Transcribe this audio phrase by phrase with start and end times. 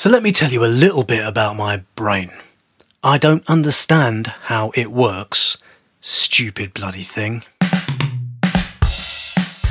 [0.00, 2.30] So let me tell you a little bit about my brain.
[3.04, 5.58] I don't understand how it works.
[6.00, 7.44] Stupid bloody thing.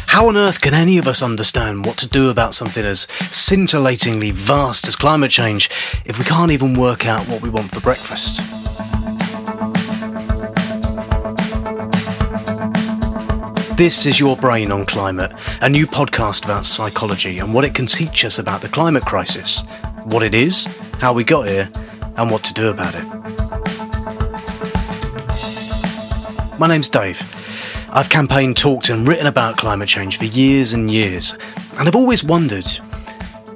[0.05, 4.29] How on earth can any of us understand what to do about something as scintillatingly
[4.29, 5.67] vast as climate change
[6.05, 8.58] if we can't even work out what we want for breakfast?
[13.79, 17.85] This is Your Brain on Climate, a new podcast about psychology and what it can
[17.85, 19.63] teach us about the climate crisis,
[20.03, 20.65] what it is,
[20.97, 21.69] how we got here,
[22.17, 23.05] and what to do about it.
[26.59, 27.21] My name's Dave.
[27.89, 31.37] I've campaigned, talked, and written about climate change for years and years,
[31.77, 32.67] and I've always wondered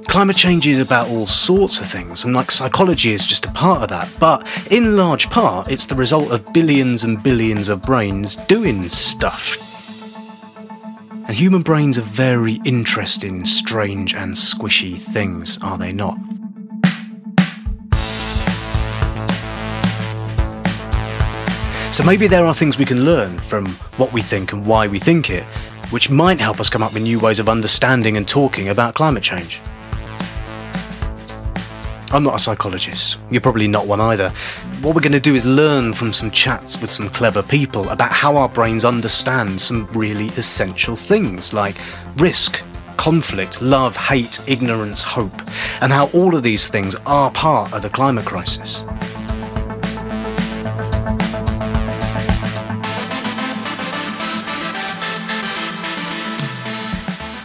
[0.08, 3.82] climate change is about all sorts of things, and like psychology is just a part
[3.82, 8.36] of that, but in large part, it's the result of billions and billions of brains
[8.46, 9.73] doing stuff.
[11.26, 16.18] And human brains are very interesting, strange, and squishy things, are they not?
[21.90, 24.98] So maybe there are things we can learn from what we think and why we
[24.98, 25.44] think it,
[25.90, 29.22] which might help us come up with new ways of understanding and talking about climate
[29.22, 29.62] change.
[32.12, 33.16] I'm not a psychologist.
[33.30, 34.30] You're probably not one either.
[34.82, 38.12] What we're going to do is learn from some chats with some clever people about
[38.12, 41.76] how our brains understand some really essential things like
[42.16, 42.62] risk,
[42.96, 45.40] conflict, love, hate, ignorance, hope,
[45.80, 48.84] and how all of these things are part of the climate crisis.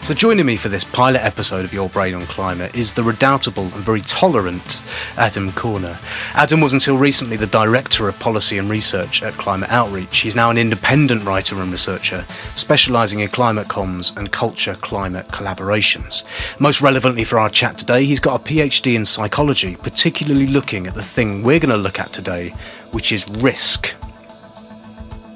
[0.10, 3.66] So, joining me for this pilot episode of Your Brain on Climate is the redoubtable
[3.66, 4.82] and very tolerant
[5.18, 6.00] Adam Corner.
[6.34, 10.22] Adam was until recently the Director of Policy and Research at Climate Outreach.
[10.22, 16.23] He's now an independent writer and researcher, specialising in climate comms and culture climate collaborations.
[16.60, 20.96] Most relevantly for our chat today, he's got a PhD in psychology, particularly looking at
[20.96, 22.50] the thing we're going to look at today,
[22.94, 23.94] which is risk.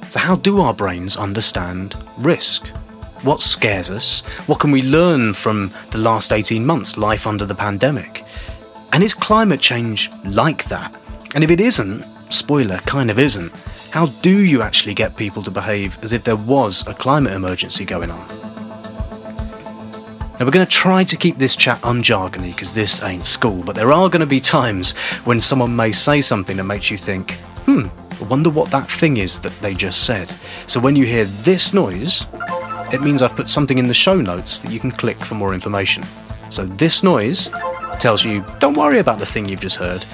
[0.09, 2.65] So, how do our brains understand risk?
[3.23, 4.21] What scares us?
[4.47, 8.25] What can we learn from the last 18 months, life under the pandemic?
[8.91, 10.93] And is climate change like that?
[11.33, 13.53] And if it isn't, spoiler, kind of isn't,
[13.91, 17.85] how do you actually get people to behave as if there was a climate emergency
[17.85, 18.27] going on?
[20.37, 23.73] Now, we're going to try to keep this chat unjargony because this ain't school, but
[23.75, 24.91] there are going to be times
[25.23, 27.35] when someone may say something that makes you think,
[27.65, 27.85] hmm,
[28.19, 30.29] I wonder what that thing is that they just said.
[30.67, 32.25] So when you hear this noise,
[32.93, 35.53] it means I've put something in the show notes that you can click for more
[35.53, 36.03] information.
[36.51, 37.49] So this noise
[37.99, 40.05] tells you, don't worry about the thing you've just heard.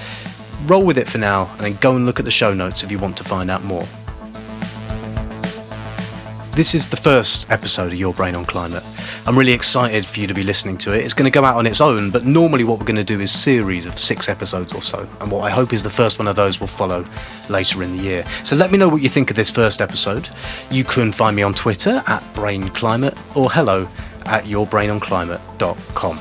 [0.64, 2.90] Roll with it for now and then go and look at the show notes if
[2.90, 3.84] you want to find out more.
[6.60, 8.84] This is the first episode of Your Brain on Climate.
[9.26, 11.02] I'm really excited for you to be listening to it.
[11.02, 13.18] It's going to go out on its own, but normally what we're going to do
[13.18, 15.08] is series of six episodes or so.
[15.22, 17.06] And what I hope is the first one of those will follow
[17.48, 18.26] later in the year.
[18.42, 20.28] So let me know what you think of this first episode.
[20.70, 23.88] You can find me on Twitter at BrainClimate or hello
[24.26, 26.20] at yourbrainonclimate.com.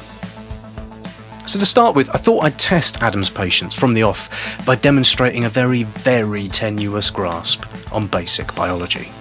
[1.48, 5.44] So, to start with, I thought I'd test Adam's patience from the off by demonstrating
[5.44, 9.12] a very, very tenuous grasp on basic biology.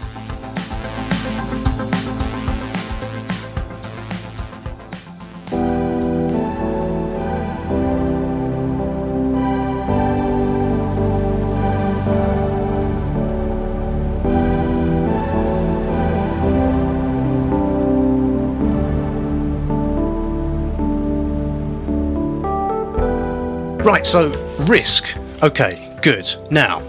[23.99, 24.29] Right, so
[24.67, 25.09] risk.
[25.43, 26.33] Okay, good.
[26.53, 26.81] Now,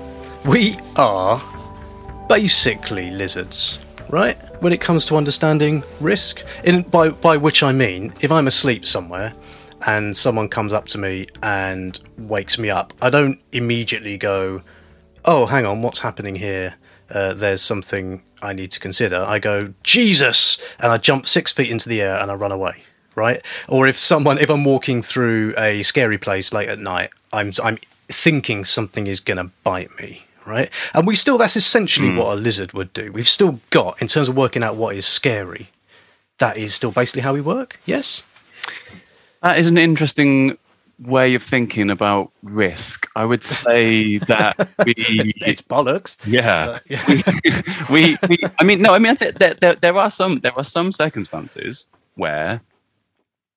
[0.46, 1.42] we are
[2.30, 4.38] basically lizards, right?
[4.62, 6.44] When it comes to understanding risk.
[6.66, 9.34] In, by, by which I mean, if I'm asleep somewhere
[9.88, 14.62] and someone comes up to me and wakes me up, I don't immediately go,
[15.26, 16.76] oh, hang on, what's happening here?
[17.10, 19.24] Uh, there's something I need to consider.
[19.24, 20.60] I go, Jesus!
[20.80, 22.84] And I jump six feet into the air and I run away
[23.16, 23.42] right?
[23.68, 27.78] Or if someone, if I'm walking through a scary place late at night, I'm I'm
[28.10, 30.70] thinking something is going to bite me, right?
[30.94, 32.18] And we still, that's essentially mm.
[32.18, 33.12] what a lizard would do.
[33.12, 35.70] We've still got, in terms of working out what is scary,
[36.40, 37.80] that is still basically how we work.
[37.86, 38.24] Yes.
[39.42, 40.58] That is an interesting
[41.00, 43.08] way of thinking about risk.
[43.16, 46.18] I would say that we it's, it's bollocks.
[46.26, 50.40] Yeah, uh, we, we, we, I mean, no, I mean, there, there, there are some
[50.40, 51.86] there are some circumstances
[52.16, 52.62] where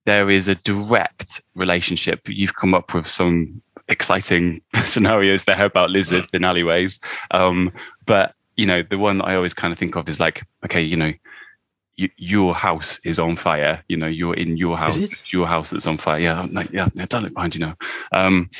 [0.04, 2.20] there is a direct relationship.
[2.28, 6.98] You've come up with some exciting scenarios there about lizards in alleyways.
[7.30, 7.72] Um,
[8.06, 10.96] but you know, the one I always kind of think of is like, okay, you
[10.96, 11.12] know,
[11.98, 13.82] y- your house is on fire.
[13.88, 14.96] You know, you're in your house,
[15.30, 16.20] your house that's on fire.
[16.20, 17.76] Yeah, no, yeah, yeah, don't look behind you now.
[18.12, 18.50] Um,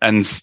[0.00, 0.40] and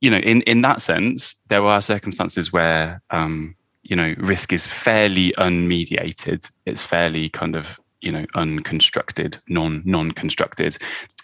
[0.00, 4.66] you know, in in that sense, there are circumstances where um, you know risk is
[4.66, 6.50] fairly unmediated.
[6.66, 10.76] It's fairly kind of you know unconstructed, non non constructed.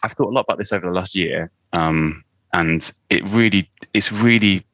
[0.03, 4.13] I've thought a lot about this over the last year, um, and it really, it's
[4.13, 4.65] really,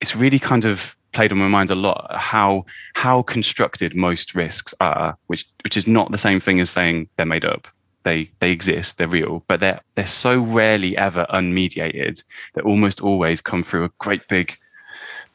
[0.00, 2.64] it's really kind of played on my mind a lot how
[2.94, 7.26] how constructed most risks are which which is not the same thing as saying they're
[7.26, 7.66] made up
[8.04, 12.22] they they exist they're real but they're they're so rarely ever unmediated
[12.54, 14.56] they almost always come through a great big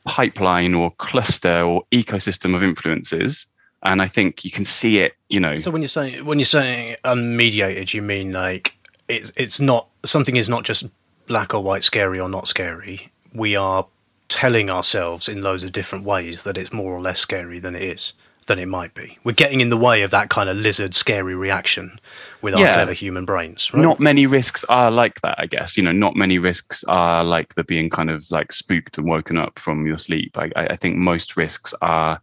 [0.06, 3.48] pipeline or cluster or ecosystem of influences
[3.84, 6.46] and i think you can see it you know So when you're saying when you're
[6.46, 8.78] saying unmediated, you mean like
[9.08, 10.86] it's it's not something is not just
[11.28, 13.12] black or white, scary or not scary.
[13.34, 13.88] We are
[14.30, 17.82] telling ourselves in loads of different ways that it's more or less scary than it
[17.84, 18.14] is
[18.48, 19.18] than it might be.
[19.24, 22.00] We're getting in the way of that kind of lizard scary reaction
[22.44, 22.74] with our Yeah.
[22.76, 23.82] clever human brains, right?
[23.82, 27.56] not many risks are like that i guess you know not many risks are like
[27.56, 30.76] the being kind of like spooked and woken up from your sleep i, I I
[30.76, 32.22] think most risks are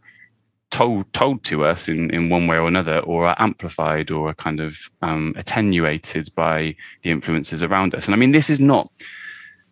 [0.73, 4.33] told told to us in, in one way or another or are amplified or are
[4.33, 8.91] kind of um, attenuated by the influences around us and i mean this is not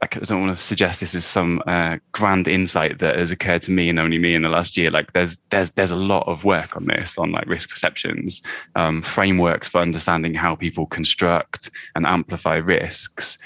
[0.04, 3.72] I don't want to suggest this is some uh, grand insight that has occurred to
[3.72, 4.90] me and only me in the last year.
[4.90, 8.42] Like, there's there's there's a lot of work on this, on like risk perceptions,
[8.76, 13.38] um, frameworks for understanding how people construct and amplify risks.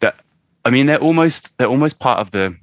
[0.00, 0.16] That
[0.64, 2.56] I mean, they're almost they're almost part of the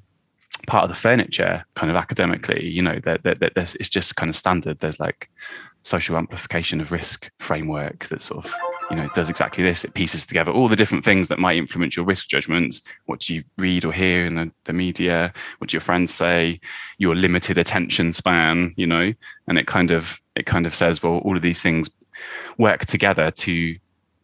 [0.69, 2.65] part of the furniture, kind of academically.
[2.65, 4.79] You know, that it's just kind of standard.
[4.79, 5.29] There's like
[5.83, 8.53] social amplification of risk framework that sort of
[8.91, 11.95] you know does exactly this it pieces together all the different things that might influence
[11.95, 16.13] your risk judgments what you read or hear in the, the media what your friends
[16.13, 16.59] say
[16.97, 19.13] your limited attention span you know
[19.47, 21.89] and it kind of it kind of says well all of these things
[22.57, 23.77] work together to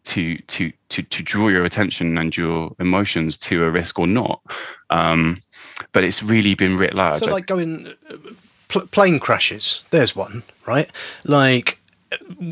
[0.06, 4.40] to to to to draw your attention and your emotions to a risk or not
[4.90, 5.38] um
[5.92, 8.16] but it's really been writ large So, like going uh,
[8.68, 9.82] pl- plane crashes.
[9.90, 10.90] There's one, right?
[11.24, 11.80] Like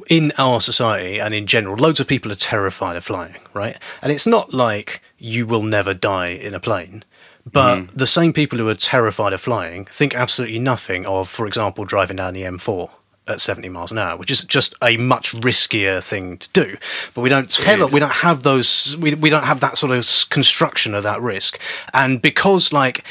[0.08, 3.76] in our society and in general, loads of people are terrified of flying, right?
[4.02, 7.04] And it's not like you will never die in a plane.
[7.50, 11.84] But the same people who are terrified of flying think absolutely nothing of, for example,
[11.84, 12.90] driving down the M4
[13.26, 16.76] at 70 miles an hour, which is just a much riskier thing to do.
[17.14, 20.06] But we don't tell we don't have those we, we don't have that sort of
[20.30, 21.58] construction of that risk.
[21.92, 23.04] And because like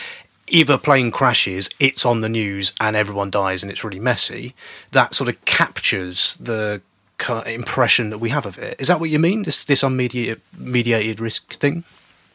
[0.48, 4.54] if a plane crashes, it's on the news and everyone dies and it's really messy,
[4.92, 6.82] that sort of captures the
[7.46, 8.76] impression that we have of it.
[8.80, 9.44] Is that what you mean?
[9.44, 11.84] This this unmediated mediated risk thing?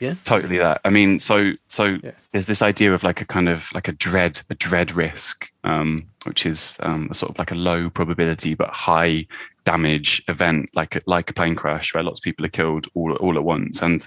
[0.00, 0.14] Yeah.
[0.24, 2.12] totally that i mean so so Yeah.
[2.32, 6.06] there's this idea of like a kind of like a dread a dread risk um
[6.24, 9.26] which is um a sort of like a low probability but high
[9.64, 13.12] damage event like a, like a plane crash where lots of people are killed all
[13.16, 14.06] all at once and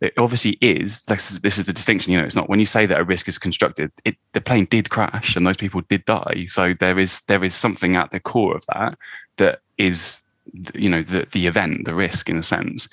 [0.00, 2.66] it obviously is this is this is the distinction you know it's not when you
[2.66, 6.04] say that a risk is constructed it the plane did crash and those people did
[6.04, 8.98] die so there is there is something at the core of that
[9.38, 10.18] that is
[10.74, 12.88] you know the the event the risk in a sense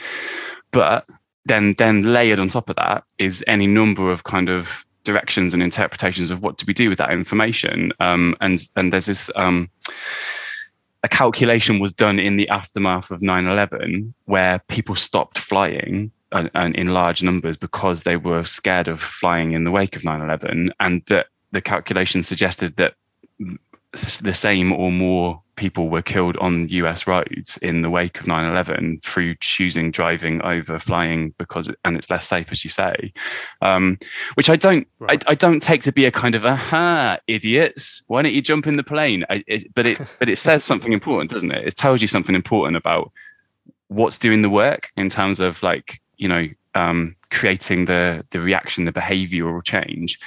[0.71, 1.05] but
[1.45, 5.63] then then layered on top of that is any number of kind of directions and
[5.63, 7.91] interpretations of what do we do with that information.
[7.99, 9.69] Um, and and there's this um,
[11.03, 16.75] a calculation was done in the aftermath of 9-11 where people stopped flying uh, and
[16.75, 21.03] in large numbers because they were scared of flying in the wake of 9-11 and
[21.07, 22.93] that the calculation suggested that
[23.91, 29.01] the same or more people were killed on US roads in the wake of 9/11
[29.03, 33.13] through choosing driving over flying because it, and it's less safe, as you say,
[33.61, 33.99] um,
[34.35, 35.21] which I don't Right.
[35.27, 38.01] I, I don't take to be a kind of aha idiots.
[38.07, 39.25] Why don't you jump in the plane?
[39.29, 41.67] I, it, but it but it says something important, doesn't it?
[41.67, 43.11] It tells you something important about
[43.89, 48.85] what's doing the work in terms of like you know um, creating the the reaction,
[48.85, 50.17] the behavioural change.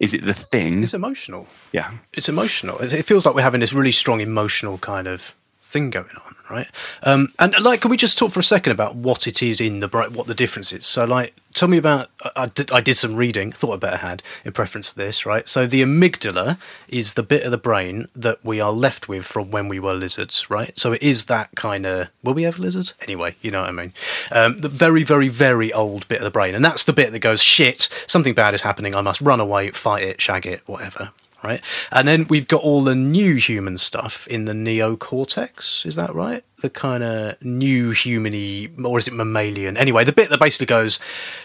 [0.00, 0.82] Is it the thing?
[0.82, 1.46] It's emotional.
[1.72, 1.92] Yeah.
[2.14, 2.78] It's emotional.
[2.78, 6.66] It feels like we're having this really strong emotional kind of thing going on, right?
[7.04, 9.80] Um, and like, can we just talk for a second about what it is in
[9.80, 10.86] the brain, what the difference is?
[10.86, 12.10] So, like, tell me about.
[12.36, 13.52] I, did, I did some reading.
[13.52, 15.48] Thought I better had in preference to this, right?
[15.48, 19.50] So, the amygdala is the bit of the brain that we are left with from
[19.50, 20.78] when we were lizards, right?
[20.78, 22.08] So, it is that kind of.
[22.22, 22.94] Were we ever lizards?
[23.02, 23.92] Anyway, you know what I mean.
[24.32, 27.18] Um, the very, very, very old bit of the brain, and that's the bit that
[27.20, 27.88] goes shit.
[28.06, 28.94] Something bad is happening.
[28.94, 31.10] I must run away, fight it, shag it, whatever
[31.42, 31.60] right?
[31.90, 35.86] And then we've got all the new human stuff in the neocortex.
[35.86, 36.44] Is that right?
[36.60, 39.76] The kind of new humany, or is it mammalian?
[39.76, 40.98] Anyway, the bit that basically goes,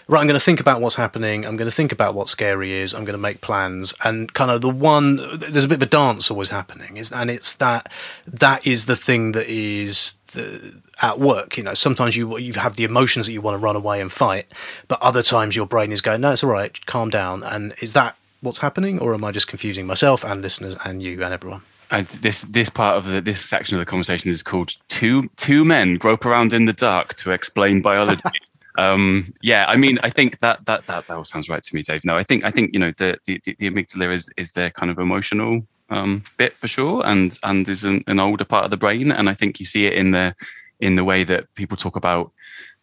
[0.07, 1.45] right, I'm going to think about what's happening.
[1.45, 2.93] I'm going to think about what scary is.
[2.93, 3.93] I'm going to make plans.
[4.03, 6.97] And kind of the one, there's a bit of a dance always happening.
[6.97, 7.89] Is And it's that,
[8.27, 11.57] that is the thing that is the, at work.
[11.57, 14.11] You know, sometimes you you have the emotions that you want to run away and
[14.11, 14.53] fight,
[14.87, 17.43] but other times your brain is going, no, it's all right, calm down.
[17.43, 21.23] And is that what's happening, or am I just confusing myself and listeners and you
[21.23, 21.61] and everyone?
[21.91, 25.65] And this this part of the, this section of the conversation is called two two
[25.65, 28.21] men grope around in the dark to explain biology.
[28.77, 31.81] um, yeah, I mean, I think that that that that all sounds right to me,
[31.81, 32.05] Dave.
[32.05, 34.91] No, I think I think you know the the, the amygdala is is their kind
[34.91, 38.77] of emotional um, bit for sure, and and is an, an, older part of the
[38.77, 40.35] brain, and I think you see it in the
[40.79, 42.31] in the way that people talk about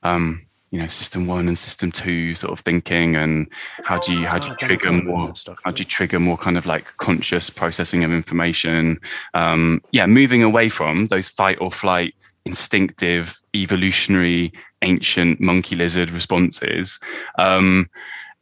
[0.03, 3.47] um, you know system one and system two sort of thinking and
[3.85, 5.33] how do you how do you oh, trigger more
[5.65, 8.99] how do you trigger more kind of like conscious processing of information?
[9.35, 12.15] Um, yeah moving away from those fight or flight
[12.45, 14.53] instinctive evolutionary
[14.83, 16.99] ancient monkey lizard responses.
[17.39, 17.89] Um,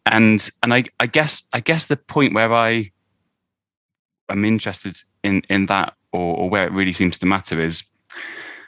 [0.07, 2.91] and and I, I guess I guess the point where I
[4.29, 7.85] am interested in in that or, or where it really seems to matter is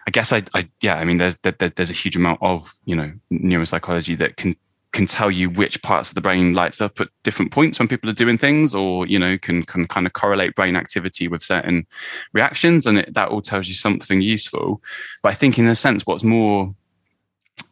[0.07, 2.97] I guess I, I yeah, I mean, there's there, there's a huge amount of you
[2.97, 4.57] know neuropsychology that can
[4.93, 8.11] can tell you which parts of the brain lights up at different points when people
[8.11, 11.87] are doing things, or you know, can can kind of correlate brain activity with certain
[12.35, 14.83] reactions, and it, that all tells you something useful.
[15.23, 16.75] But I think, in a sense, what's more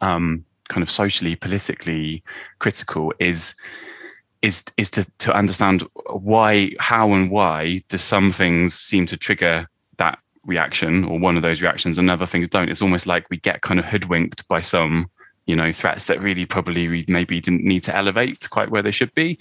[0.00, 2.22] um, kind of socially, politically
[2.58, 3.54] critical is
[4.40, 9.68] is is to to understand why, how, and why do some things seem to trigger
[9.98, 12.68] that reaction or one of those reactions and other things don't.
[12.68, 15.10] It's almost like we get kind of hoodwinked by some
[15.46, 18.92] you know threats that really probably we maybe didn't need to elevate quite where they
[18.92, 19.38] should be.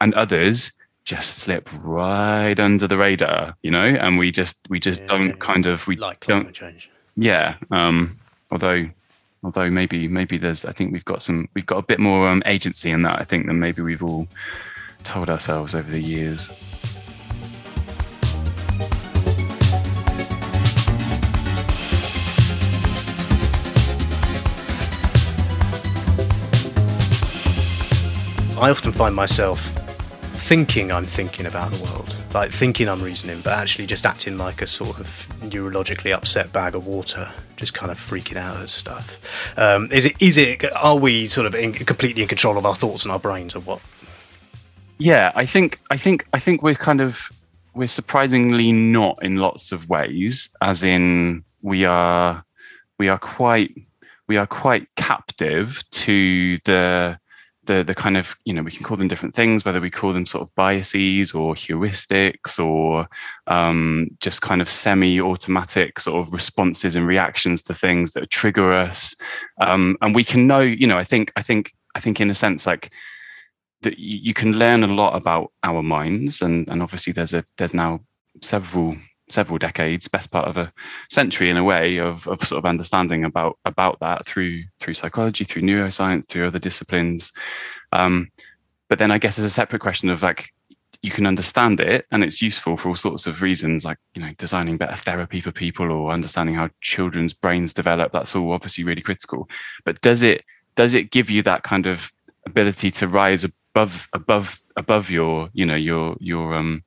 [0.00, 0.72] And others
[1.04, 5.40] just slip right under the radar you know and we just we just yeah, don't
[5.40, 6.90] kind of we like climate change.
[7.16, 8.16] Yeah um
[8.52, 8.88] although
[9.42, 12.42] although maybe maybe there's i think we've got some we've got a bit more um,
[12.46, 14.28] agency in that i think than maybe we've all
[15.02, 16.48] told ourselves over the years
[28.62, 29.60] I often find myself
[30.46, 34.62] thinking I'm thinking about the world, like thinking I'm reasoning, but actually just acting like
[34.62, 39.58] a sort of neurologically upset bag of water, just kind of freaking out at stuff.
[39.58, 40.14] Um, is it?
[40.22, 40.64] Is it?
[40.76, 43.60] Are we sort of in, completely in control of our thoughts and our brains, or
[43.62, 43.82] what?
[44.96, 47.32] Yeah, I think I think I think we're kind of
[47.74, 52.44] we're surprisingly not in lots of ways, as in we are
[52.96, 53.74] we are quite
[54.28, 57.18] we are quite captive to the
[57.64, 60.12] the the kind of you know we can call them different things whether we call
[60.12, 63.08] them sort of biases or heuristics or
[63.46, 69.14] um, just kind of semi-automatic sort of responses and reactions to things that trigger us.
[69.60, 72.34] Um, and we can know you know i think i think i think in a
[72.34, 72.90] sense like
[73.82, 76.40] that you can learn a lot about our minds.
[76.40, 78.00] And and obviously there's a there's now
[78.40, 78.96] several
[79.28, 80.72] several decades, best part of a
[81.08, 85.44] century in a way of, of sort of understanding about about that through through psychology,
[85.44, 87.32] through neuroscience, through other disciplines.
[87.92, 88.30] Um,
[88.88, 90.52] but then I guess there's a separate question of like
[91.02, 94.32] you can understand it and it's useful for all sorts of reasons, like you know
[94.38, 98.12] designing better therapy for people or understanding how children's brains develop.
[98.12, 99.48] That's all obviously really critical.
[99.84, 102.12] But does it does it give you that kind of
[102.46, 106.82] ability to rise above above above your you know your your um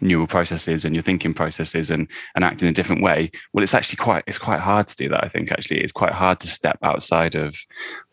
[0.00, 3.74] neural processes and your thinking processes and and act in a different way well it's
[3.74, 5.80] actually quite it's quite hard to do that i think actually.
[5.80, 7.56] It's quite hard to step outside of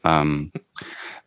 [0.04, 0.52] um,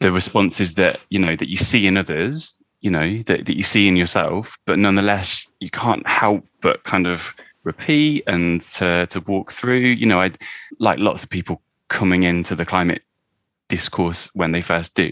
[0.00, 3.62] the responses that you know that you see in others you know that, that you
[3.62, 7.34] see in yourself but nonetheless you can't help but kind of
[7.64, 9.78] repeat and to to walk through.
[9.78, 10.30] You know i
[10.78, 13.02] like lots of people coming into the climate
[13.68, 15.10] discourse when they first do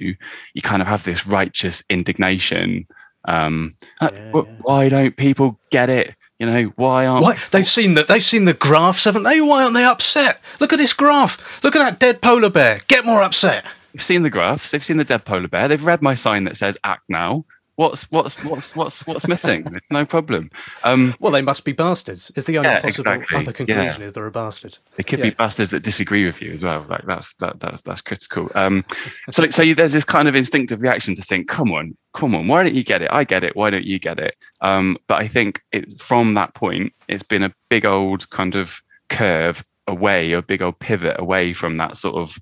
[0.54, 2.86] you kind of have this righteous indignation
[3.24, 4.42] um, uh, yeah, yeah.
[4.62, 6.14] Why don't people get it?
[6.38, 7.38] You know, why aren't why?
[7.52, 9.40] they've seen that they've seen the graphs, haven't they?
[9.40, 10.40] Why aren't they upset?
[10.58, 11.62] Look at this graph.
[11.62, 12.80] Look at that dead polar bear.
[12.88, 13.64] Get more upset.
[13.92, 14.70] They've seen the graphs.
[14.72, 15.68] They've seen the dead polar bear.
[15.68, 17.44] They've read my sign that says "Act now."
[17.76, 19.66] What's what's what's what's what's missing?
[19.74, 20.50] It's no problem.
[20.84, 22.30] Um, well, they must be bastards.
[22.36, 23.38] Is the only yeah, possible exactly.
[23.38, 24.06] other conclusion yeah.
[24.06, 24.78] is they're a bastard.
[24.96, 25.26] It could yeah.
[25.26, 26.86] be bastards that disagree with you as well.
[26.88, 28.50] Like that's that, that's that's critical.
[28.54, 28.84] Um,
[29.30, 32.46] so so you, there's this kind of instinctive reaction to think, come on, come on,
[32.46, 33.08] why don't you get it?
[33.10, 33.56] I get it.
[33.56, 34.36] Why don't you get it?
[34.60, 38.80] Um, but I think it, from that point, it's been a big old kind of
[39.08, 42.38] curve away, a big old pivot away from that sort of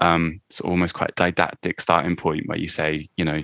[0.00, 3.42] um, sort of almost quite didactic starting point where you say, you know,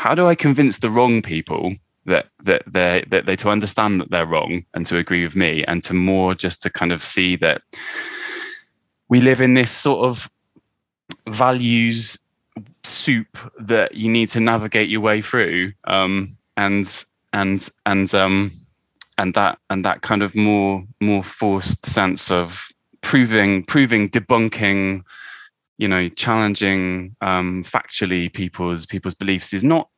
[0.00, 1.76] how do I convince the wrong people
[2.06, 5.62] that that they that they to understand that they're wrong and to agree with me
[5.64, 7.60] and to more just to kind of see that
[9.10, 10.30] we live in this sort of
[11.28, 12.18] values
[12.82, 17.04] soup that you need to navigate your way through um, and
[17.34, 18.52] and and um,
[19.18, 25.04] and that and that kind of more more forced sense of proving proving debunking
[25.80, 29.88] you know challenging um, factually people's people's beliefs is not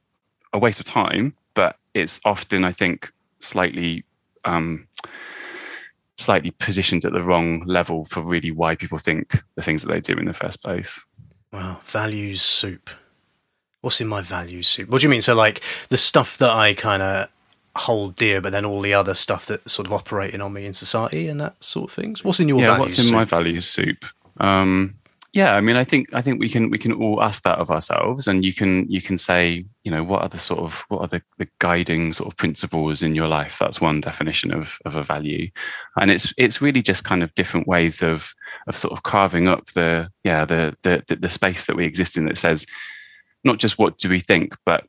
[0.53, 4.05] a waste of time but it's often i think slightly
[4.45, 4.87] um,
[6.17, 10.01] slightly positioned at the wrong level for really why people think the things that they
[10.01, 11.01] do in the first place
[11.53, 12.89] wow values soup
[13.81, 16.75] what's in my values soup what do you mean so like the stuff that i
[16.75, 17.29] kind of
[17.75, 20.75] hold dear, but then all the other stuff that's sort of operating on me in
[20.75, 22.23] society and that sort of things.
[22.23, 22.79] What's in your yeah?
[22.79, 23.15] what's in soup?
[23.15, 24.05] my values soup?
[24.39, 24.95] Um,
[25.33, 27.71] yeah, I mean, I think I think we can we can all ask that of
[27.71, 31.01] ourselves, and you can you can say, you know, what are the sort of what
[31.01, 33.57] are the, the guiding sort of principles in your life?
[33.59, 35.51] That's one definition of of a value,
[35.97, 38.35] and it's it's really just kind of different ways of
[38.67, 42.19] of sort of carving up the yeah the the the, the space that we exist
[42.19, 42.67] in that says
[43.43, 44.85] not just what do we think, but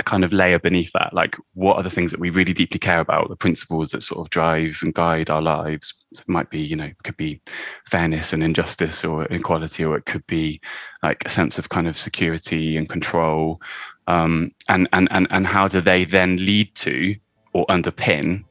[0.00, 2.78] a kind of layer beneath that like what are the things that we really deeply
[2.78, 3.28] care about?
[3.28, 5.94] The principles that sort of drive and guide our lives.
[6.12, 7.40] It might be you know it could be
[7.86, 10.60] fairness and injustice or inequality or it could be
[11.02, 13.60] like a sense of kind of security and control.
[14.08, 17.14] Um, and and and and how do they then lead to
[17.52, 18.44] or underpin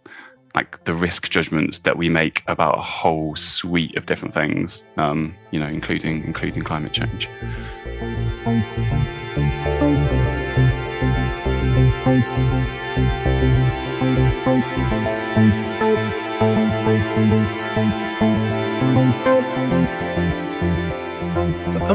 [0.55, 5.35] like the risk judgments that we make about a whole suite of different things um,
[5.51, 7.29] you know including including climate change
[12.09, 12.17] and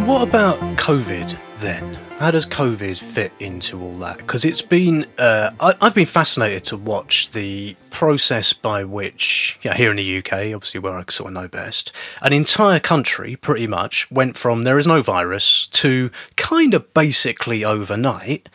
[0.06, 1.94] what about COVID then?
[2.18, 4.18] How does COVID fit into all that?
[4.18, 9.75] Because it's been, uh, I, have been fascinated to watch the process by which, yeah,
[9.75, 11.90] here in the UK, obviously where I sort of know best,
[12.23, 17.64] an entire country pretty much went from there is no virus to kind of basically
[17.64, 18.49] overnight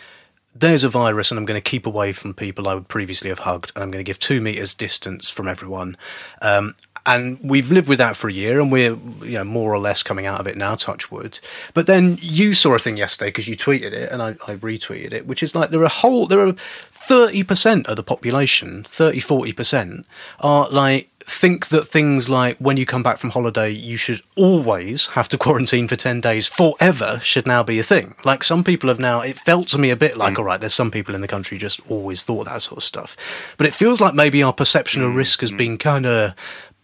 [0.55, 3.39] there's a virus and I'm going to keep away from people I would previously have
[3.39, 5.95] hugged and I'm going to give two meters distance from everyone.
[6.41, 6.75] Um,
[7.05, 10.03] and we've lived with that for a year and we're you know more or less
[10.03, 11.39] coming out of it now touch wood
[11.73, 15.13] but then you saw a thing yesterday because you tweeted it and I, I retweeted
[15.13, 20.03] it which is like there are whole there are 30% of the population 30 40%
[20.41, 25.07] are like think that things like when you come back from holiday, you should always
[25.07, 28.15] have to quarantine for 10 days forever should now be a thing.
[28.23, 30.39] Like some people have now, it felt to me a bit like, mm.
[30.39, 33.15] all right, there's some people in the country just always thought that sort of stuff.
[33.57, 35.57] But it feels like maybe our perception of risk has mm.
[35.57, 36.33] been kind of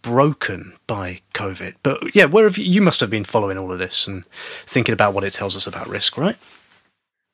[0.02, 1.74] broken by COVID.
[1.82, 4.24] But yeah, where have you, you must have been following all of this and
[4.64, 6.36] thinking about what it tells us about risk, right?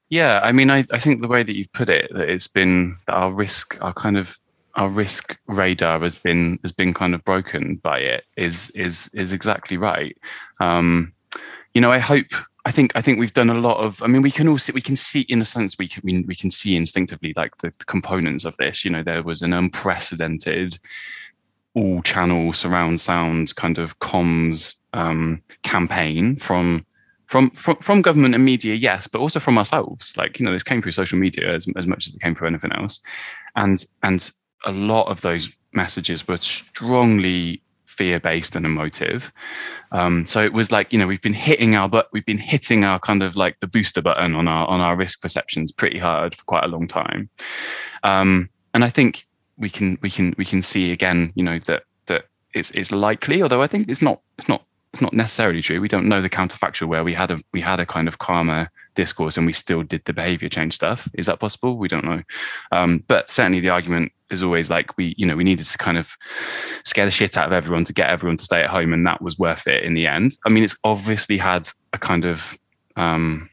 [0.08, 2.98] Yeah, I mean, I, I think the way that you've put it, that it's been
[3.06, 4.38] that our risk, our kind of
[4.74, 9.32] our risk radar has been has been kind of broken by it is is is
[9.32, 10.16] exactly right.
[10.60, 11.12] Um,
[11.74, 12.32] you know, I hope
[12.64, 14.02] I think I think we've done a lot of.
[14.02, 16.22] I mean, we can all see, we can see in a sense we can we,
[16.22, 18.84] we can see instinctively like the, the components of this.
[18.84, 20.78] You know, there was an unprecedented
[21.74, 26.86] all channel surround sound kind of comms um, campaign from
[27.26, 30.12] from, from from government and media, yes, but also from ourselves.
[30.16, 32.48] Like you know, this came through social media as, as much as it came through
[32.48, 33.00] anything else,
[33.56, 34.30] and and
[34.64, 39.32] a lot of those messages were strongly fear based and emotive.
[39.92, 42.84] Um, so it was like you know we've been hitting our but we've been hitting
[42.84, 46.34] our kind of like the booster button on our on our risk perceptions pretty hard
[46.34, 47.28] for quite a long time.
[48.02, 49.26] Um, and I think
[49.58, 53.42] we can we can we can see again you know that that it's it's likely
[53.42, 55.80] although I think it's not it's not it's not necessarily true.
[55.80, 58.70] We don't know the counterfactual where we had a we had a kind of calmer
[58.94, 61.08] discourse and we still did the behavior change stuff.
[61.14, 61.76] Is that possible?
[61.76, 62.22] We don't know.
[62.70, 65.98] Um, but certainly the argument is always like we you know we needed to kind
[65.98, 66.16] of
[66.84, 69.20] scare the shit out of everyone to get everyone to stay at home and that
[69.20, 70.32] was worth it in the end.
[70.46, 72.56] I mean, it's obviously had a kind of
[72.96, 73.48] um,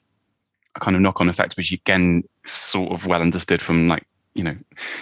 [0.75, 4.04] a kind of knock on effect, which again sort of well understood from like
[4.36, 4.56] you know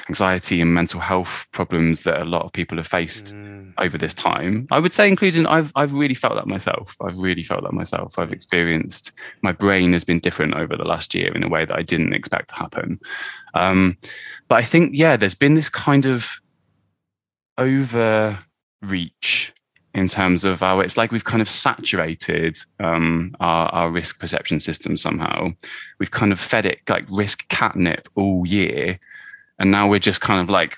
[0.08, 3.74] anxiety and mental health problems that a lot of people have faced mm.
[3.78, 4.68] over this time.
[4.72, 6.96] I would say including i've i've really felt that myself.
[7.02, 8.18] I've really felt that myself.
[8.18, 9.12] I've experienced
[9.42, 12.14] my brain has been different over the last year in a way that i didn't
[12.14, 13.00] expect to happen.
[13.54, 13.98] Um,
[14.48, 16.30] but i think yeah there's been this kind of
[17.58, 18.44] overreach
[19.94, 24.60] in terms of our it's like we've kind of saturated um, our, our risk perception
[24.60, 25.50] system somehow.
[26.00, 29.00] We've kind of fed it like risk catnip all year
[29.60, 30.78] and now we're just kind of like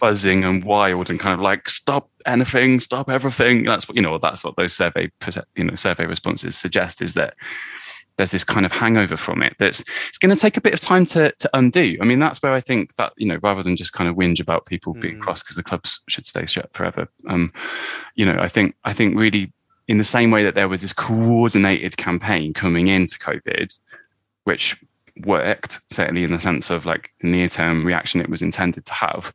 [0.00, 4.18] buzzing and wild and kind of like stop anything stop everything that's what you know
[4.18, 5.10] that's what those survey
[5.56, 7.34] you know survey responses suggest is that
[8.16, 10.80] there's this kind of hangover from it that's it's going to take a bit of
[10.80, 11.96] time to to undo.
[12.00, 14.40] I mean, that's where I think that you know, rather than just kind of whinge
[14.40, 15.00] about people mm.
[15.00, 17.52] being cross because the clubs should stay shut forever, um,
[18.14, 19.52] you know, I think I think really
[19.88, 23.78] in the same way that there was this coordinated campaign coming into COVID,
[24.44, 24.80] which
[25.24, 28.94] worked certainly in the sense of like the near term reaction it was intended to
[28.94, 29.34] have.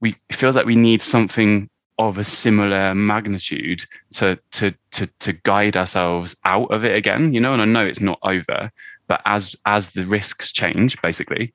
[0.00, 5.76] We feels like we need something of a similar magnitude to to to to guide
[5.76, 7.52] ourselves out of it again you know?
[7.52, 8.72] And i know it's not over
[9.06, 11.52] but as as the risks change basically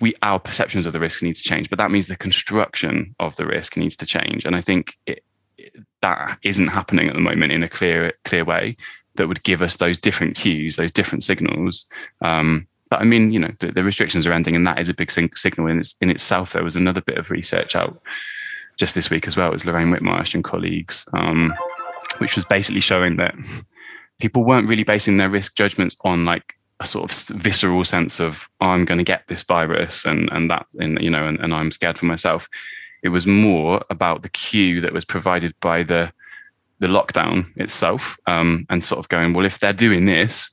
[0.00, 1.70] we our perceptions of the risk need to change.
[1.70, 4.44] But that means the construction of the risk needs to change.
[4.44, 5.22] And i think it,
[6.02, 8.76] that isn't happening at the moment in a clear clear way
[9.18, 11.86] that would give us those different cues those different signals
[12.22, 14.94] um, but I mean, you know, the, the, restrictions are ending, and that is a
[14.94, 16.52] big signal in, its, in itself.
[16.52, 18.00] There was another bit of research out
[18.78, 19.48] just this week as well.
[19.48, 21.52] It was Lorraine Whitmarsh and colleagues, um,
[22.18, 23.34] which was basically showing that
[24.18, 28.48] people weren't really basing their risk judgments on like a sort of visceral sense of
[28.60, 31.52] oh, I'm going to get this virus and and that and you know and, and
[31.52, 32.48] I'm scared for myself.
[33.02, 36.12] It was more about the cue that was provided by the
[36.80, 40.50] the lockdown itself, um, and sort of going, well, if they're doing this,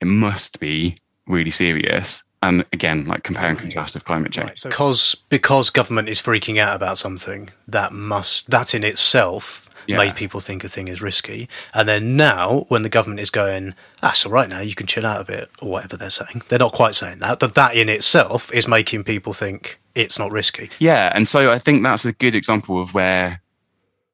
[0.00, 4.58] it must be really serious and again like compare and contrast of climate change right.
[4.58, 9.96] so because because government is freaking out about something that must that in itself yeah.
[9.96, 13.74] made people think a thing is risky and then now when the government is going
[14.00, 16.58] that's all right now you can chill out a bit or whatever they're saying they're
[16.58, 20.70] not quite saying that but that in itself is making people think it's not risky
[20.78, 23.40] yeah and so i think that's a good example of where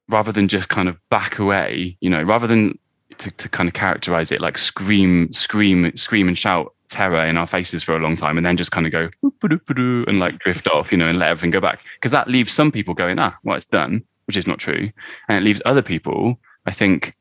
[0.08, 2.78] rather than just kind of back away you know rather than
[3.18, 7.46] to, to kind of characterize it like scream scream scream and shout terror in our
[7.46, 9.08] faces for a long time and then just kind of go
[9.42, 11.80] and like drift off, you know, and let everything go back.
[11.94, 14.90] Because that leaves some people going, ah, well, it's done, which is not true.
[15.28, 17.14] And it leaves other people, I think,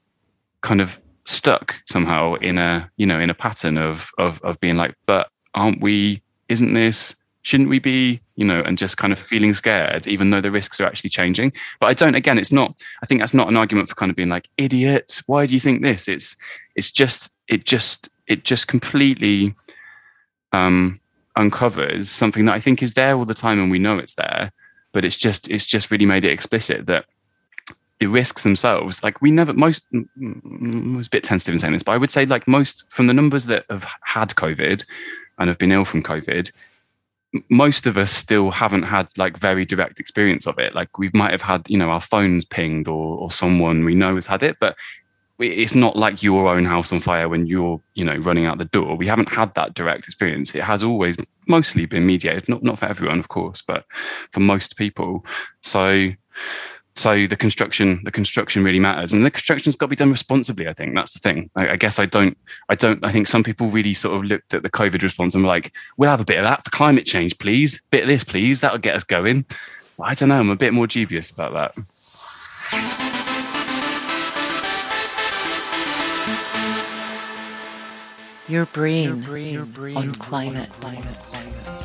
[0.61, 4.77] kind of stuck somehow in a, you know, in a pattern of of of being
[4.77, 9.19] like, but aren't we, isn't this, shouldn't we be, you know, and just kind of
[9.19, 11.53] feeling scared, even though the risks are actually changing.
[11.79, 14.15] But I don't, again, it's not, I think that's not an argument for kind of
[14.15, 16.07] being like, idiots, why do you think this?
[16.07, 16.35] It's
[16.75, 19.55] it's just, it just it just completely
[20.51, 20.99] um,
[21.35, 24.51] uncovers something that I think is there all the time, and we know it's there.
[24.91, 27.05] But it's just it's just really made it explicit that
[27.99, 30.03] the risks themselves, like we never most I
[30.95, 33.13] was a bit tentative in saying this, but I would say like most from the
[33.13, 34.85] numbers that have had COVID
[35.37, 36.51] and have been ill from COVID,
[37.49, 40.75] most of us still haven't had like very direct experience of it.
[40.75, 44.15] Like we might have had, you know, our phones pinged or or someone we know
[44.15, 44.75] has had it, but
[45.37, 48.65] it's not like your own house on fire when you're you know running out the
[48.65, 48.95] door.
[48.95, 50.55] We haven't had that direct experience.
[50.55, 51.17] It has always
[51.47, 53.85] mostly been mediated not not for everyone of course but
[54.31, 55.25] for most people.
[55.61, 56.11] So
[56.95, 59.13] so the construction the construction really matters.
[59.13, 60.95] And the construction's got to be done responsibly i think.
[60.95, 61.49] That's the thing.
[61.55, 62.37] I, I, guess i don't
[62.69, 65.43] i don't i think some people really sort of looked at the covid response and
[65.43, 67.81] were like we'll have a bit of that for climate change please.
[67.91, 68.61] Bit of this please.
[68.61, 69.45] That'll get us going.
[69.99, 70.39] I don't know.
[70.39, 71.85] I'm a bit more dubious about that.
[78.47, 80.69] Your brain, your brain, your brain on climate.
[80.83, 81.84] On climate.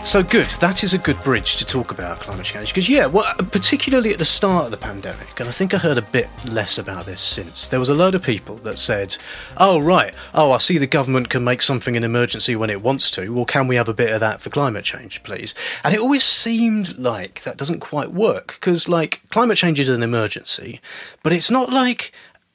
[0.00, 0.46] Right, so good.
[0.62, 2.68] That is a good bridge to talk about climate change.
[2.68, 5.76] Because, yeah, well, uh, particularly at the start of the pandemic, and I think I
[5.76, 9.18] heard a bit less about this since, there was a load of people that said,
[9.58, 13.10] oh, right, oh, I see the government can make something an emergency when it wants
[13.10, 13.28] to.
[13.28, 15.54] Well, can we have a bit of that for climate change, please?
[15.84, 18.56] And it always seemed like that doesn't quite work.
[18.58, 20.80] Because, like, climate change is an emergency,
[21.22, 22.10] but it's not like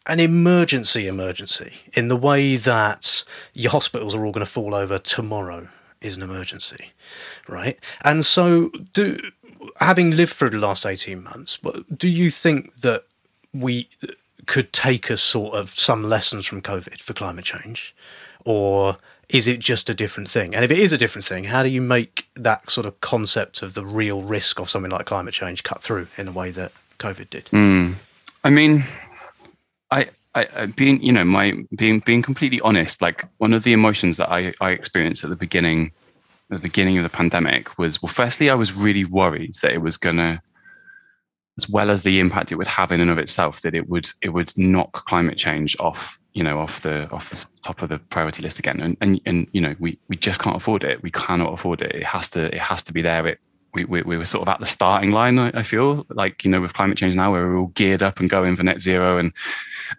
[0.07, 4.97] an emergency emergency in the way that your hospitals are all going to fall over
[4.97, 5.69] tomorrow
[6.05, 6.91] is an emergency,
[7.47, 7.77] right?
[8.03, 9.19] And so, do
[9.77, 11.59] having lived through the last eighteen months,
[11.95, 13.05] do you think that
[13.53, 13.89] we
[14.45, 17.95] could take a sort of some lessons from COVID for climate change,
[18.43, 18.97] or
[19.29, 20.53] is it just a different thing?
[20.53, 23.61] And if it is a different thing, how do you make that sort of concept
[23.61, 26.71] of the real risk of something like climate change cut through in the way that
[26.99, 27.45] COVID did?
[27.45, 27.95] Mm.
[28.43, 28.83] I mean,
[29.89, 33.73] I I, I, being you know my being being completely honest like one of the
[33.73, 35.91] emotions that i i experienced at the beginning
[36.51, 39.81] at the beginning of the pandemic was well firstly i was really worried that it
[39.81, 40.41] was gonna
[41.57, 44.09] as well as the impact it would have in and of itself that it would
[44.21, 47.97] it would knock climate change off you know off the off the top of the
[47.97, 48.79] priority list again.
[48.79, 51.01] And and, and you know we we just can't afford it.
[51.01, 51.95] We cannot afford it.
[51.95, 53.25] It has to it has to be there.
[53.25, 53.39] It
[53.75, 55.37] we, we, we, were sort of at the starting line.
[55.37, 58.29] I, I, feel like you know with climate change now, we're all geared up and
[58.29, 59.33] going for net zero, and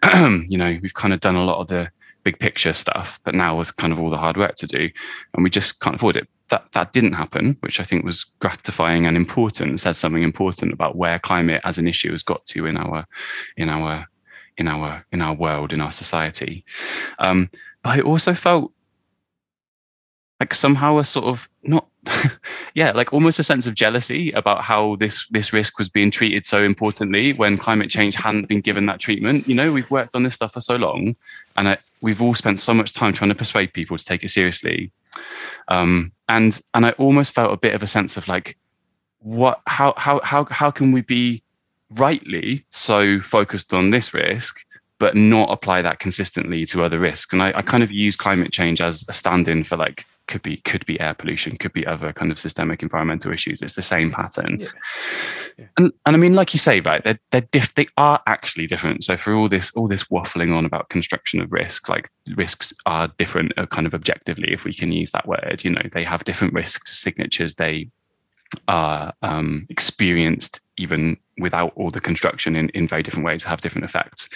[0.50, 1.90] you know we've kind of done a lot of the
[2.24, 4.90] big picture stuff, but now with kind of all the hard work to do,
[5.34, 6.28] and we just can't afford it.
[6.48, 9.80] That that didn't happen, which I think was gratifying and important.
[9.80, 13.06] Said something important about where climate as an issue has got to in our
[13.56, 14.06] in our
[14.56, 16.64] in our in our world in our society.
[17.18, 17.50] Um,
[17.82, 18.72] but I also felt
[20.40, 21.48] like somehow a sort of
[22.74, 26.46] yeah like almost a sense of jealousy about how this this risk was being treated
[26.46, 30.22] so importantly when climate change hadn't been given that treatment you know we've worked on
[30.22, 31.16] this stuff for so long
[31.56, 34.28] and I, we've all spent so much time trying to persuade people to take it
[34.28, 34.90] seriously
[35.68, 38.56] um, and and i almost felt a bit of a sense of like
[39.20, 41.42] what how how how, how can we be
[41.90, 44.64] rightly so focused on this risk
[44.98, 47.32] but not apply that consistently to other risks.
[47.32, 50.58] And I, I, kind of use climate change as a stand-in for like could be
[50.58, 53.62] could be air pollution, could be other kind of systemic environmental issues.
[53.62, 54.58] It's the same pattern.
[54.60, 54.68] Yeah.
[55.58, 55.66] Yeah.
[55.76, 57.02] And and I mean, like you say, right?
[57.02, 59.04] They're they're diff- they are actually different.
[59.04, 63.08] So for all this all this waffling on about construction of risk, like risks are
[63.18, 65.62] different, uh, kind of objectively, if we can use that word.
[65.64, 67.54] You know, they have different risk signatures.
[67.54, 67.88] They
[68.68, 73.84] are um, experienced even without all the construction in, in very different ways have different
[73.84, 74.28] effects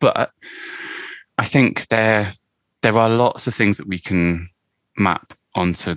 [0.00, 0.32] but
[1.38, 2.32] i think there
[2.82, 4.48] there are lots of things that we can
[5.00, 5.96] map onto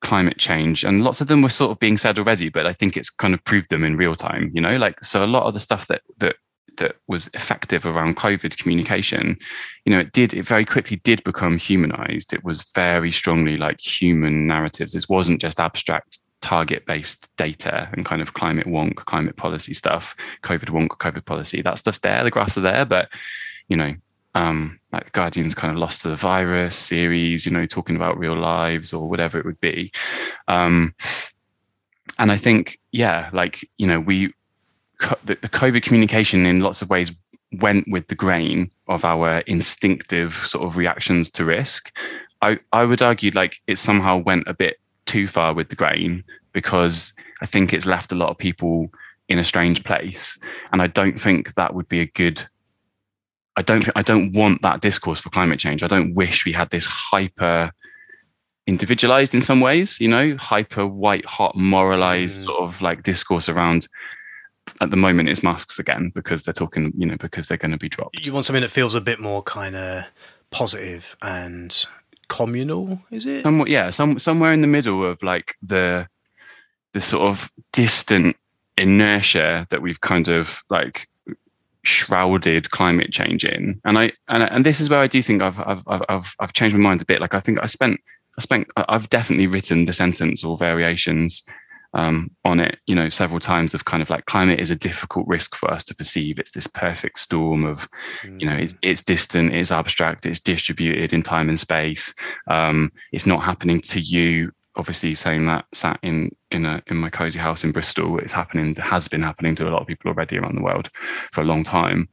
[0.00, 2.96] climate change and lots of them were sort of being said already but i think
[2.96, 4.76] it's kind of proved them in real time you know?
[4.76, 6.36] Like so a lot of the stuff that that
[6.78, 9.36] that was effective around covid communication
[9.84, 12.32] you know it did it very quickly did become humanized.
[12.32, 14.92] It was very strongly like human narratives.
[14.92, 20.16] This wasn't just abstract target based data and kind of climate wonk climate policy stuff
[20.42, 21.60] covid wonk covid policy.
[21.60, 23.12] That stuff's there the graphs are there but
[23.68, 23.94] you know
[24.34, 28.36] um, like Guardian's kind of lost to the virus series, you know, talking about real
[28.36, 29.92] lives or whatever it would be.
[30.48, 30.94] Um,
[32.18, 34.32] and I think, yeah, like, you know, we,
[35.24, 37.12] the, the COVID communication in lots of ways
[37.60, 41.96] went with the grain of our instinctive sort of reactions to risk.
[42.42, 46.22] I, I would argue like it somehow went a bit too far with the grain
[46.52, 48.90] because I think it's left a lot of people
[49.28, 50.38] in a strange place.
[50.72, 52.44] And I don't think that would be a good
[53.60, 55.82] I don't I don't want that discourse for climate change.
[55.82, 57.70] I don't wish we had this hyper
[58.66, 62.44] individualized in some ways, you know, hyper white hot moralized mm.
[62.44, 63.86] sort of like discourse around
[64.80, 67.76] at the moment it's masks again because they're talking, you know, because they're going to
[67.76, 68.24] be dropped.
[68.24, 70.04] You want something that feels a bit more kind of
[70.50, 71.84] positive and
[72.28, 73.42] communal, is it?
[73.42, 76.08] Somewhat, yeah, some somewhere in the middle of like the
[76.94, 78.36] the sort of distant
[78.78, 81.09] inertia that we've kind of like
[81.84, 83.80] shrouded climate change in.
[83.84, 86.76] And I and and this is where I do think I've I've I've I've changed
[86.76, 87.20] my mind a bit.
[87.20, 88.00] Like I think I spent
[88.38, 91.42] I spent I've definitely written the sentence or variations
[91.92, 95.26] um, on it, you know, several times of kind of like climate is a difficult
[95.26, 96.38] risk for us to perceive.
[96.38, 97.88] It's this perfect storm of,
[98.22, 98.40] mm.
[98.40, 102.14] you know, it's, it's, distant, it's abstract, it's distributed in time and space.
[102.48, 107.10] Um, it's not happening to you obviously saying that sat in in a in my
[107.10, 108.18] cozy house in Bristol.
[108.18, 110.90] It's happening, has been happening to a lot of people already around the world
[111.32, 112.08] for a long time.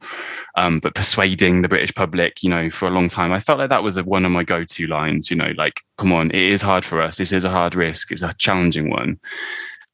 [0.56, 3.70] Um, but persuading the British public, you know, for a long time, I felt like
[3.70, 5.30] that was a, one of my go-to lines.
[5.30, 7.16] You know, like, come on, it is hard for us.
[7.16, 8.12] This is a hard risk.
[8.12, 9.18] It's a challenging one.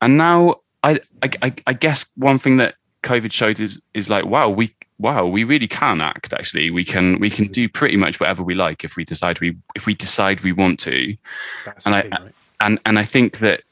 [0.03, 4.49] And now, I I, I guess one thing that COVID showed is is like, wow,
[4.49, 6.33] we wow, we really can act.
[6.33, 9.55] Actually, we can we can do pretty much whatever we like if we decide we
[9.77, 11.17] if we decide we want to.
[11.65, 12.03] That's and I.
[12.03, 12.35] Thing, right?
[12.61, 13.62] And and I think that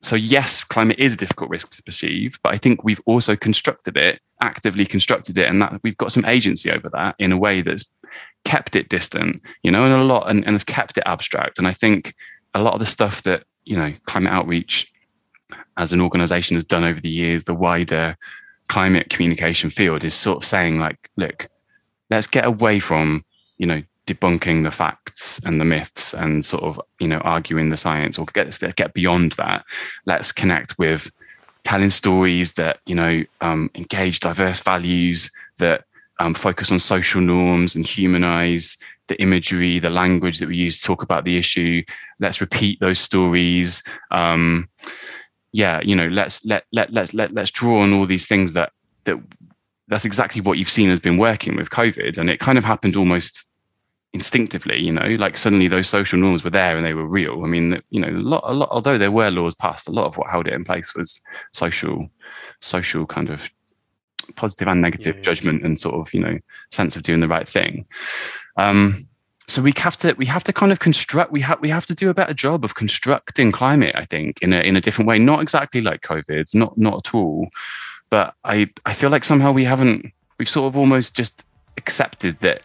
[0.00, 3.96] so yes, climate is a difficult risk to perceive, but I think we've also constructed
[3.96, 7.62] it, actively constructed it, and that we've got some agency over that in a way
[7.62, 7.84] that's
[8.44, 11.58] kept it distant, you know, and a lot and, and has kept it abstract.
[11.58, 12.14] And I think
[12.54, 14.92] a lot of the stuff that, you know, climate outreach
[15.76, 18.16] as an organization has done over the years, the wider
[18.68, 21.48] climate communication field is sort of saying like, look,
[22.10, 23.24] let's get away from,
[23.56, 27.76] you know, debunking the facts and the myths and sort of you know arguing the
[27.76, 29.64] science or get let's get beyond that.
[30.06, 31.10] Let's connect with
[31.64, 35.84] telling stories that you know um, engage diverse values that
[36.20, 38.76] um, focus on social norms and humanize
[39.08, 41.82] the imagery the language that we use to talk about the issue.
[42.20, 43.82] Let's repeat those stories.
[44.10, 44.68] Um,
[45.52, 48.70] yeah you know let's let let let let let's draw on all these things that
[49.04, 49.18] that
[49.88, 52.18] that's exactly what you've seen has been working with covid.
[52.18, 53.47] And it kind of happened almost
[54.14, 57.44] instinctively you know like suddenly those social norms were there and they were real.
[57.44, 60.06] I mean you know a lot, a lot although there were laws passed a lot
[60.06, 61.20] of what held it in place was
[61.52, 62.08] social
[62.60, 63.50] social kind of
[64.36, 65.24] positive and negative yeah, yeah.
[65.24, 66.38] judgment and sort of you know
[66.70, 67.86] sense of doing the right thing.
[68.56, 69.06] Um
[69.46, 71.94] so we have to we have to kind of construct we have we have to
[71.94, 75.18] do a better job of constructing climate i think in a in a different way.
[75.18, 77.48] Not exactly like covid not not at all.
[78.10, 81.44] But i i feel like somehow we haven't we've sort of almost just
[81.76, 82.62] accepted that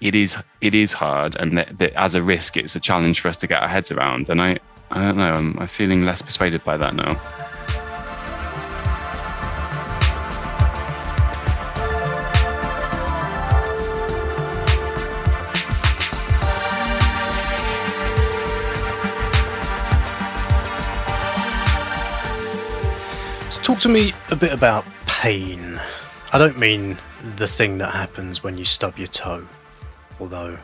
[0.00, 3.28] it is it is hard, and that, that as a risk, it's a challenge for
[3.28, 4.28] us to get our heads around.
[4.28, 4.58] And I
[4.90, 7.14] I don't know, I'm, I'm feeling less persuaded by that now.
[23.62, 25.78] Talk to me a bit about pain.
[26.32, 26.96] I don't mean
[27.36, 29.46] the thing that happens when you stub your toe,
[30.20, 30.58] although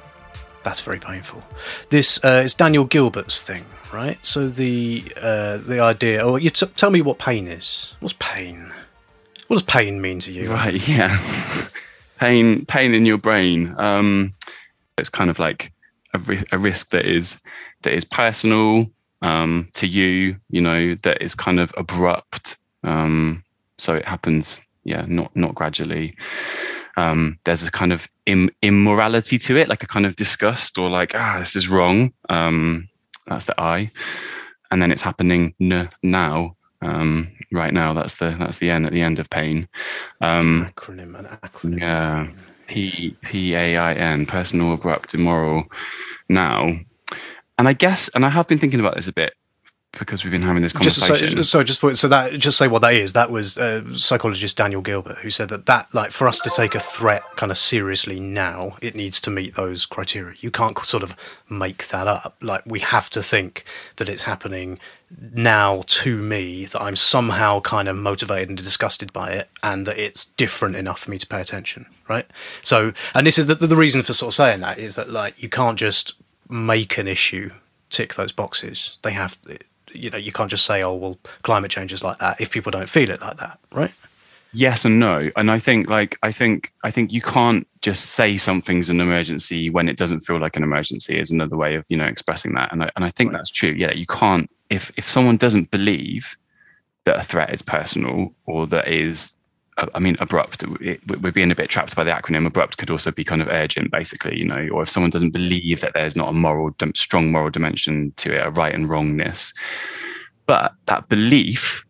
[0.63, 1.43] that's very painful.
[1.91, 4.19] This uh, is Daniel Gilbert's thing, right?
[4.25, 6.23] So the uh, the idea.
[6.23, 7.93] Oh, you t- tell me what pain is.
[8.01, 8.73] What's pain?
[9.49, 10.51] What does pain mean to you?
[10.53, 10.87] Right.
[10.89, 11.19] Yeah.
[12.19, 12.65] pain.
[12.67, 13.75] Pain in your brain.
[13.79, 14.33] Um,
[14.97, 15.73] it's kind of like
[16.15, 17.37] a, ri- a risk that is
[17.83, 18.87] that is personal
[19.21, 20.37] um, to you.
[20.49, 22.57] You know that is kind of abrupt.
[22.85, 23.45] Um,
[23.79, 24.63] so it happens.
[24.85, 25.05] Yeah.
[25.07, 26.17] Not not gradually
[26.97, 30.89] um, there's a kind of Im- immorality to it, like a kind of disgust or
[30.89, 32.13] like, ah, this is wrong.
[32.29, 32.89] Um,
[33.27, 33.91] that's the I.
[34.71, 37.95] And then it's happening n- now, um, right now.
[37.95, 39.69] That's the that's the end at the end of pain.
[40.21, 41.81] Um, an acronym, an acronym.
[41.81, 42.29] Yeah,
[42.67, 45.65] P P A I N, personal, abrupt, immoral.
[46.29, 46.79] Now,
[47.59, 49.35] and I guess, and I have been thinking about this a bit
[49.99, 51.37] because we've been having this conversation.
[51.37, 53.13] Just so, so just for, so that just say what that is.
[53.13, 56.75] That was uh, psychologist Daniel Gilbert who said that that like for us to take
[56.75, 60.37] a threat kind of seriously now, it needs to meet those criteria.
[60.41, 61.17] You can't sort of
[61.49, 62.37] make that up.
[62.41, 63.65] Like we have to think
[63.97, 64.79] that it's happening
[65.33, 69.99] now to me that I'm somehow kind of motivated and disgusted by it, and that
[69.99, 71.87] it's different enough for me to pay attention.
[72.09, 72.27] Right.
[72.63, 75.43] So, and this is the, the reason for sort of saying that is that like
[75.43, 76.15] you can't just
[76.49, 77.51] make an issue
[77.91, 78.99] tick those boxes.
[79.03, 79.39] They have
[79.95, 82.71] you know you can't just say oh well climate change is like that if people
[82.71, 83.93] don't feel it like that right?
[84.57, 85.31] Yes and no.
[85.37, 89.69] And i think like i think i think you can't just say something's an emergency
[89.69, 92.73] when it doesn't feel like an emergency is another way of you know expressing that.
[92.73, 93.39] And i, and I think right.
[93.39, 93.75] that's true.
[93.77, 96.37] Yeah you can't if if someone doesn't believe
[97.05, 99.35] that a threat is personal or that is
[99.77, 100.63] I mean, abrupt.
[100.81, 102.47] It, we're being a bit trapped by the acronym.
[102.47, 104.69] Abrupt could also be kind of urgent, basically, you know.
[104.73, 108.47] Or if someone doesn't believe that there's not a moral, strong moral dimension to it,
[108.47, 109.53] a right and wrongness,
[110.47, 111.85] but that belief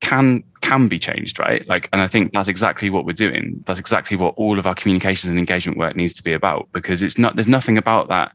[0.00, 1.66] can can be changed, right?
[1.66, 3.62] Like, and I think that's exactly what we're doing.
[3.66, 7.02] That's exactly what all of our communications and engagement work needs to be about, because
[7.02, 7.36] it's not.
[7.36, 8.32] There's nothing about that.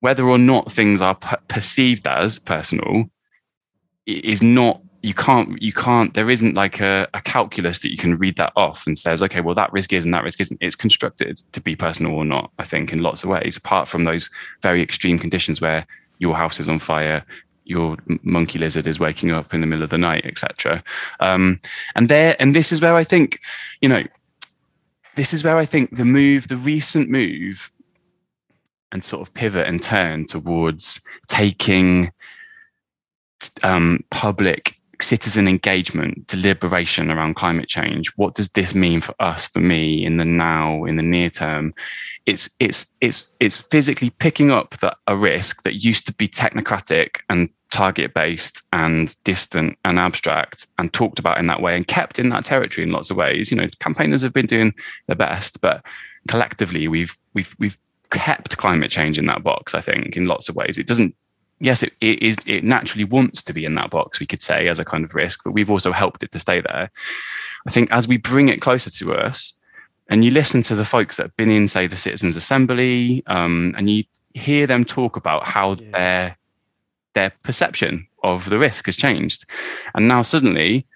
[0.00, 1.16] Whether or not things are
[1.48, 3.10] perceived as personal
[4.06, 8.16] is not you can't you can't there isn't like a, a, calculus that you can
[8.16, 10.58] read that off and says okay well that risk is and that risk isn't.
[10.60, 14.04] It's constructed to be personal or not i think in lots of ways apart from
[14.04, 14.28] those
[14.62, 15.86] very extreme conditions where
[16.18, 17.24] your house is on fire
[17.64, 20.82] your monkey lizard is waking up in the middle of the night etc
[21.20, 21.60] um,
[21.94, 23.40] and there and this is where i think
[23.80, 24.02] you know
[25.14, 27.70] this is where i think the move the recent move
[28.90, 32.10] and sort of pivot and turn towards taking
[33.62, 38.12] um, public citizen engagement, deliberation around climate change.
[38.16, 41.74] What does this mean for us, for me, in the now, in the near term?
[42.26, 47.20] It's it's it's it's physically picking up that a risk that used to be technocratic
[47.30, 52.18] and target based and distant and abstract and talked about in that way and kept
[52.18, 53.50] in that territory in lots of ways.
[53.50, 54.74] You know, campaigners have been doing
[55.06, 55.84] their best, but
[56.28, 57.78] collectively we've we've we've
[58.10, 60.78] kept climate change in that box, I think, in lots of ways.
[60.78, 61.14] It doesn't
[61.60, 62.36] yes, it, it is.
[62.46, 64.20] It naturally wants to be in that box.
[64.20, 66.60] We could say as a kind of risk, but we've also helped it to stay
[66.60, 66.90] there.
[67.66, 69.54] I think as we bring it closer to us,
[70.08, 73.74] and you listen to the folks that have been in, say, the Citizens Assembly, um,
[73.76, 75.90] and you hear them talk about how yeah.
[75.92, 76.36] their
[77.14, 79.44] their perception of the risk has changed,
[79.94, 80.86] and now suddenly.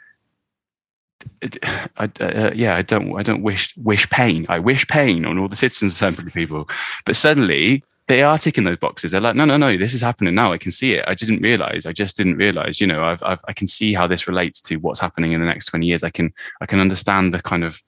[1.99, 3.17] I, uh, yeah, I don't.
[3.17, 4.45] I don't wish wish pain.
[4.49, 6.69] I wish pain on all the citizens' assembly people,
[7.05, 9.13] but suddenly they are ticking those boxes.
[9.13, 10.53] They're like, no, no, no, this is happening now.
[10.53, 11.05] I can see it.
[11.07, 11.87] I didn't realize.
[11.87, 12.81] I just didn't realize.
[12.81, 15.47] You know, I've, I've, I can see how this relates to what's happening in the
[15.47, 16.03] next twenty years.
[16.03, 17.83] I can, I can understand the kind of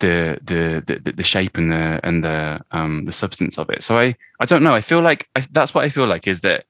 [0.00, 3.82] the the the, the shape and the and the um the substance of it.
[3.82, 4.74] So I, I don't know.
[4.74, 6.64] I feel like I, that's what I feel like is that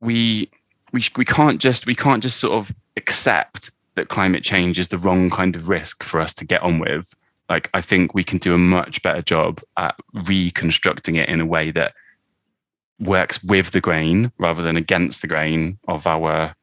[0.00, 0.50] we
[0.92, 4.98] we we can't just we can't just sort of accept that climate change is the
[4.98, 7.14] wrong kind of risk for us to get on with
[7.52, 9.94] like I think we can do a much better job at
[10.26, 11.92] reconstructing it in a way that
[12.98, 16.54] works with the grain rather than against the grain of our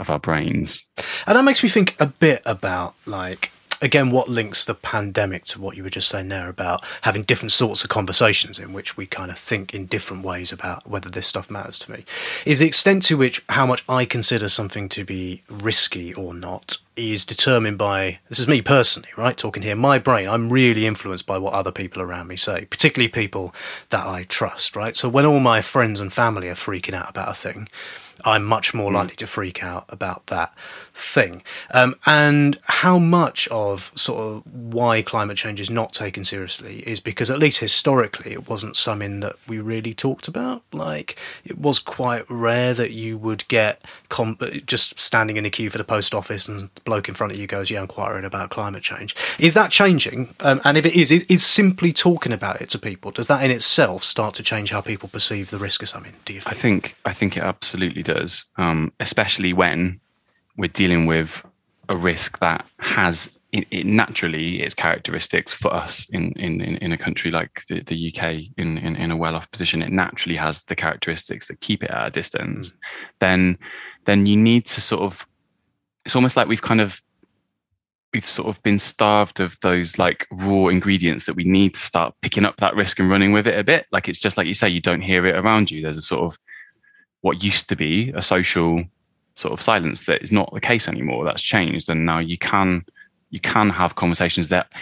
[0.00, 0.82] of our brains.
[1.26, 5.60] And that makes me think a bit about like again, what links the pandemic to
[5.60, 9.06] what you were just saying there about having different sorts of conversations in which we
[9.06, 12.04] kind of think in different ways about whether this stuff matters to me
[12.44, 16.78] is the extent to which how much I consider something to be risky or not
[16.96, 19.36] is determined by this is me personally, right?
[19.36, 23.08] Talking here, my brain, I'm really influenced by what other people around me say, particularly
[23.08, 23.54] people
[23.90, 24.96] that I trust, right?
[24.96, 27.68] So when all my friends and family are freaking out about a thing,
[28.24, 28.96] I'm much more hmm.
[28.96, 30.56] likely to freak out about that
[30.94, 31.42] thing.
[31.72, 37.00] Um, and how much of sort of why climate change is not taken seriously is
[37.00, 40.62] because, at least historically, it wasn't something that we really talked about.
[40.72, 45.70] Like, it was quite rare that you would get com- just standing in a queue
[45.70, 48.08] for the post office and the bloke in front of you goes, Yeah, I'm quite
[48.08, 49.14] worried about climate change.
[49.38, 50.34] Is that changing?
[50.40, 53.44] Um, and if it is, is, is simply talking about it to people, does that
[53.44, 56.14] in itself start to change how people perceive the risk of something?
[56.24, 56.56] Do you think?
[56.56, 60.00] I think, I think it absolutely does, um, especially when
[60.56, 61.44] we're dealing with
[61.88, 66.98] a risk that has it, it naturally its characteristics for us in in in a
[66.98, 70.74] country like the, the UK in, in in a well-off position it naturally has the
[70.74, 72.74] characteristics that keep it at a distance mm.
[73.20, 73.56] then
[74.04, 75.26] then you need to sort of
[76.04, 77.00] it's almost like we've kind of
[78.12, 82.14] we've sort of been starved of those like raw ingredients that we need to start
[82.22, 84.54] picking up that risk and running with it a bit like it's just like you
[84.54, 86.38] say you don't hear it around you there's a sort of
[87.22, 88.84] what used to be a social
[89.36, 91.24] sort of silence that is not the case anymore.
[91.24, 92.84] That's changed, and now you can
[93.30, 94.72] you can have conversations that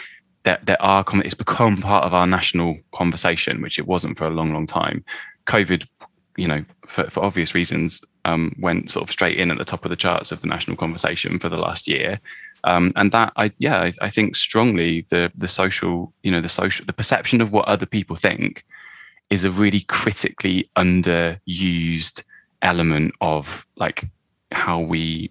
[0.44, 4.30] that that are it's become part of our national conversation, which it wasn't for a
[4.30, 5.04] long, long time.
[5.46, 5.86] COVID,
[6.36, 9.84] you know, for, for obvious reasons, um, went sort of straight in at the top
[9.84, 12.20] of the charts of the national conversation for the last year.
[12.64, 16.48] Um, and that I yeah I, I, think strongly the the social you know the
[16.48, 18.64] social the perception of what other people think
[19.34, 22.22] is a really critically underused
[22.62, 24.04] element of like
[24.52, 25.30] how we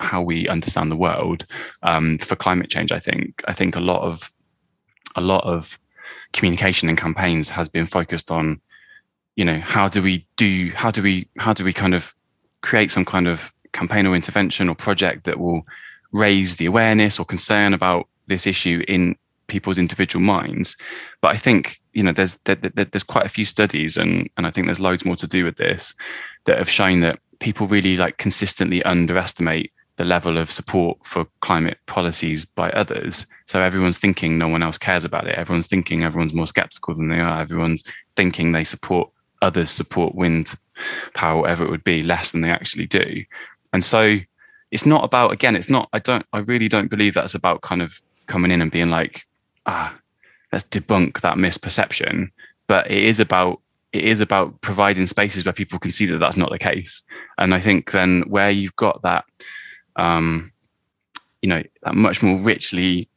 [0.00, 1.46] how we understand the world
[1.84, 2.90] um, for climate change.
[2.90, 4.30] I think I think a lot of
[5.14, 5.78] a lot of
[6.32, 8.60] communication and campaigns has been focused on
[9.36, 12.14] you know how do we do how do we how do we kind of
[12.62, 15.62] create some kind of campaign or intervention or project that will
[16.10, 19.14] raise the awareness or concern about this issue in
[19.46, 20.76] people's individual minds
[21.20, 24.50] but i think you know there's there, there's quite a few studies and and i
[24.50, 25.94] think there's loads more to do with this
[26.44, 31.76] that have shown that people really like consistently underestimate the level of support for climate
[31.86, 33.26] policies by others.
[33.46, 35.36] So everyone's thinking no one else cares about it.
[35.36, 37.40] Everyone's thinking everyone's more skeptical than they are.
[37.40, 37.82] Everyone's
[38.14, 39.10] thinking they support
[39.42, 40.54] others support wind
[41.14, 43.24] power, whatever it would be, less than they actually do.
[43.72, 44.18] And so
[44.70, 47.82] it's not about again, it's not I don't I really don't believe that's about kind
[47.82, 49.26] of coming in and being like,
[49.66, 49.96] ah,
[50.52, 52.30] let's debunk that misperception.
[52.66, 53.60] But it is about
[53.92, 57.02] it is about providing spaces where people can see that that's not the case.
[57.38, 59.24] And I think then where you've got that,
[59.96, 60.52] um,
[61.40, 63.08] you know, that much more richly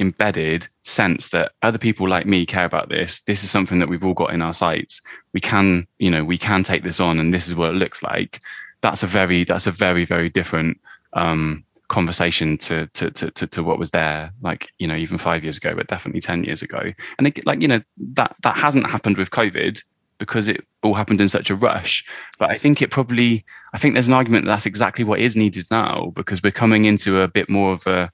[0.00, 3.20] embedded sense that other people like me care about this.
[3.20, 5.02] This is something that we've all got in our sights.
[5.32, 8.02] We can, you know, we can take this on, and this is what it looks
[8.02, 8.40] like.
[8.80, 10.80] That's a very, that's a very, very different
[11.12, 11.64] um,
[11.94, 15.56] conversation to, to to to to what was there like you know even five years
[15.56, 16.82] ago but definitely 10 years ago
[17.18, 17.80] and it, like you know
[18.14, 19.80] that that hasn't happened with covid
[20.18, 22.04] because it all happened in such a rush.
[22.38, 25.36] But I think it probably, I think there's an argument that that's exactly what is
[25.36, 28.10] needed now because we're coming into a bit more of a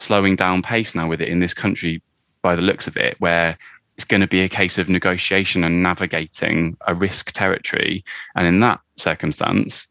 [0.00, 2.02] slowing down pace now with it in this country
[2.42, 3.58] by the looks of it, where
[3.96, 8.04] it's going to be a case of negotiation and navigating a risk territory.
[8.36, 9.88] And in that circumstance,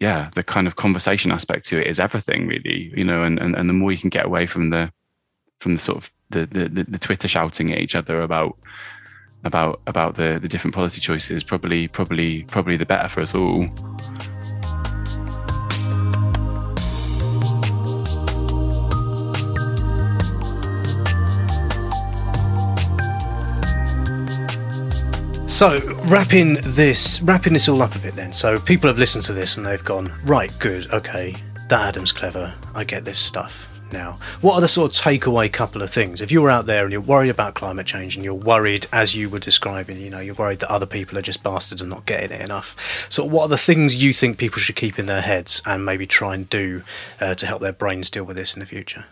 [0.00, 3.54] yeah, the kind of conversation aspect to it is everything really, you know, and, and,
[3.54, 4.92] and the more you can get away from the,
[5.60, 8.58] from the sort of the, the, the Twitter shouting at each other about
[9.44, 13.68] about about the the different policy choices probably probably probably the better for us all
[25.54, 25.78] So,
[26.08, 28.32] wrapping this wrapping this all up a bit then.
[28.32, 31.36] So, people have listened to this and they've gone, right, good, okay,
[31.68, 32.52] that Adam's clever.
[32.74, 34.18] I get this stuff now.
[34.40, 36.20] What are the sort of takeaway couple of things?
[36.20, 39.14] If you were out there and you're worried about climate change and you're worried, as
[39.14, 42.04] you were describing, you know, you're worried that other people are just bastards and not
[42.04, 43.06] getting it enough.
[43.08, 46.04] So, what are the things you think people should keep in their heads and maybe
[46.04, 46.82] try and do
[47.20, 49.04] uh, to help their brains deal with this in the future?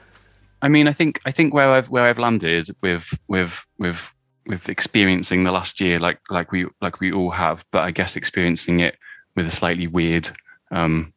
[0.61, 4.13] I mean, I think I think where I've where I've landed with with with
[4.47, 8.17] with experiencing the last year, like like we like we all have, but I guess
[8.17, 8.97] experiencing it
[9.37, 10.29] with a slightly weird
[10.71, 11.13] um,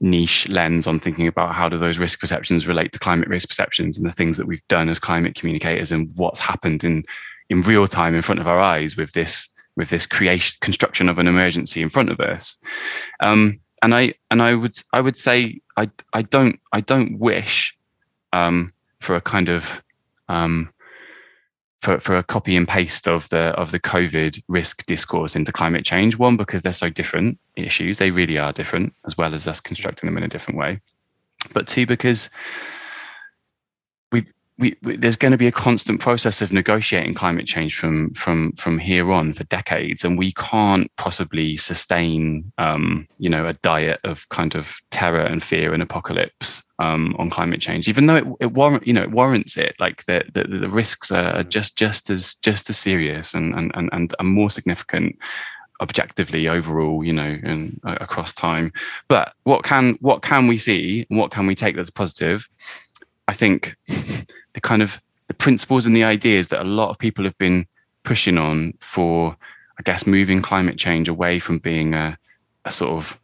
[0.00, 3.96] niche lens on thinking about how do those risk perceptions relate to climate risk perceptions
[3.96, 7.04] and the things that we've done as climate communicators and what's happened in
[7.48, 11.18] in real time in front of our eyes with this with this creation construction of
[11.18, 12.56] an emergency in front of us.
[13.20, 17.76] Um, and i and i would i would say i i don't i don't wish
[18.32, 19.82] um, for a kind of
[20.28, 20.68] um,
[21.82, 25.84] for, for a copy and paste of the of the COVID risk discourse into climate
[25.84, 26.18] change.
[26.18, 30.06] One, because they're so different issues; they really are different, as well as us constructing
[30.06, 30.80] them in a different way.
[31.52, 32.28] But two, because
[34.58, 38.52] we we, there's going to be a constant process of negotiating climate change from from
[38.52, 44.00] from here on for decades, and we can't possibly sustain, um, you know, a diet
[44.04, 48.24] of kind of terror and fear and apocalypse um, on climate change, even though it,
[48.40, 49.76] it warrant, you know, it warrants it.
[49.78, 54.14] Like the, the the risks are just just as just as serious and and and,
[54.18, 55.16] and more significant
[55.82, 58.72] objectively overall you know and uh, across time
[59.08, 62.48] but what can what can we see and what can we take that's positive
[63.28, 63.76] i think
[64.54, 67.66] the kind of the principles and the ideas that a lot of people have been
[68.06, 69.36] pushing on for,
[69.78, 72.16] I guess, moving climate change away from being a,
[72.64, 73.20] a sort of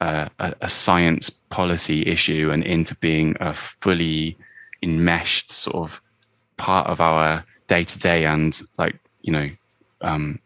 [0.00, 0.30] a,
[0.60, 4.36] a, science policy issue and into being a fully
[4.82, 6.02] enmeshed sort of
[6.56, 9.50] part of our day to day and like you know
[10.02, 10.38] um,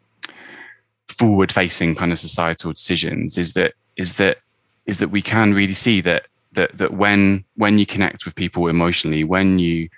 [1.08, 4.38] forward facing kind of societal decisions is that is that
[4.86, 8.68] is that we can really see that that that when when you connect with people
[8.68, 9.88] emotionally when you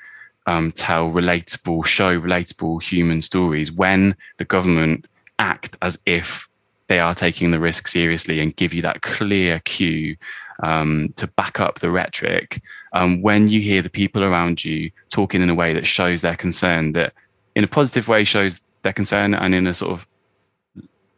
[0.46, 5.06] um, tell relatable, show relatable human stories when the government
[5.38, 6.48] act as if
[6.88, 10.16] they are taking the risk seriously and give you that clear cue
[10.62, 12.62] um, to back up the rhetoric.
[12.92, 16.36] Um, when you hear the people around you talking in a way that shows their
[16.36, 17.14] concern, that
[17.56, 20.06] in a positive way shows their concern, and in a sort of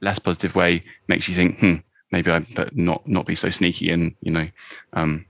[0.01, 1.75] less positive way makes you think, hmm,
[2.13, 4.49] maybe I but not not be so sneaky and you know
[4.93, 5.27] um,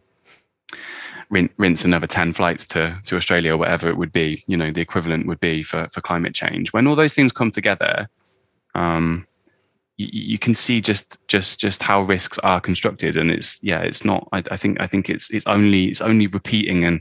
[1.31, 4.81] rinse another 10 flights to, to Australia or whatever it would be, you know, the
[4.81, 6.73] equivalent would be for, for climate change.
[6.73, 8.09] When all those things come together,
[8.75, 9.27] um,
[9.97, 13.17] you, you, can see just just just how risks are constructed.
[13.17, 16.27] And it's yeah it's not I, I think i think it's it's only it's only
[16.27, 17.01] repeating and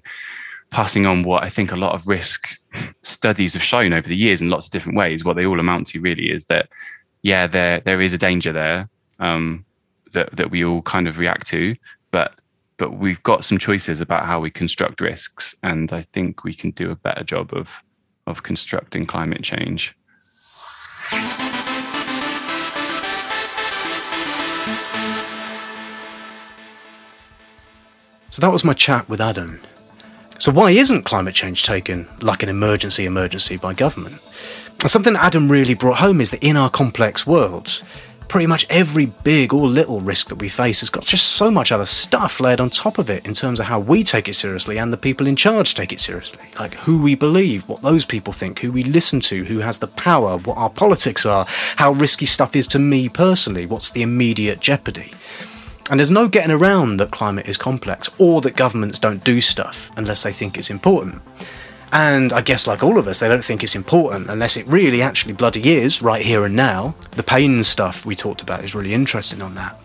[0.72, 2.58] passing on what i think a lot of risk
[3.02, 5.26] studies have shown over the years in lots of different ways.
[5.26, 6.70] What they all amount to really is that
[7.22, 8.90] yeah there there is a danger there
[9.20, 9.66] um,
[10.14, 11.76] that that we all kind of react to
[12.16, 12.36] but
[12.78, 16.72] but we've got some choices about how we construct risks, and I think we can
[16.72, 17.84] do a better job of
[18.26, 19.94] of constructing climate change.
[28.30, 29.60] So that was my chat with Adam.
[30.40, 34.22] So why isn't climate change taken like an emergency emergency by government?
[34.80, 37.82] And something Adam really brought home is that in our complex world,
[38.28, 41.72] pretty much every big or little risk that we face has got just so much
[41.72, 44.78] other stuff layered on top of it in terms of how we take it seriously
[44.78, 46.46] and the people in charge take it seriously.
[46.60, 49.88] Like who we believe, what those people think, who we listen to, who has the
[49.88, 51.46] power, what our politics are,
[51.76, 55.14] how risky stuff is to me personally, what's the immediate jeopardy.
[55.90, 59.92] And there's no getting around that climate is complex or that governments don't do stuff
[59.98, 61.22] unless they think it's important.
[61.96, 65.02] And I guess, like all of us, they don't think it's important unless it really
[65.02, 66.94] actually bloody is right here and now.
[67.12, 69.80] The pain stuff we talked about is really interesting on that.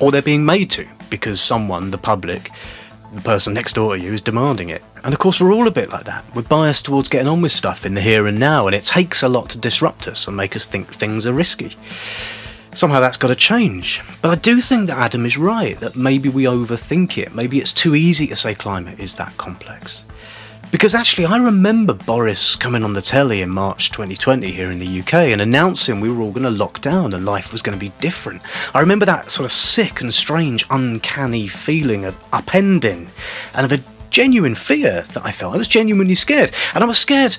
[0.00, 2.50] Or they're being made to because someone, the public,
[3.14, 4.82] the person next door to you, is demanding it.
[5.04, 6.24] And of course, we're all a bit like that.
[6.34, 9.22] We're biased towards getting on with stuff in the here and now, and it takes
[9.22, 11.76] a lot to disrupt us and make us think things are risky.
[12.74, 14.02] Somehow that's got to change.
[14.20, 17.36] But I do think that Adam is right, that maybe we overthink it.
[17.36, 20.02] Maybe it's too easy to say climate is that complex.
[20.72, 25.00] Because actually, I remember Boris coming on the telly in March 2020 here in the
[25.00, 27.84] UK and announcing we were all going to lock down and life was going to
[27.84, 28.42] be different.
[28.74, 33.10] I remember that sort of sick and strange, uncanny feeling of upending
[33.54, 35.54] and of a genuine fear that I felt.
[35.54, 36.50] I was genuinely scared.
[36.74, 37.36] And I was scared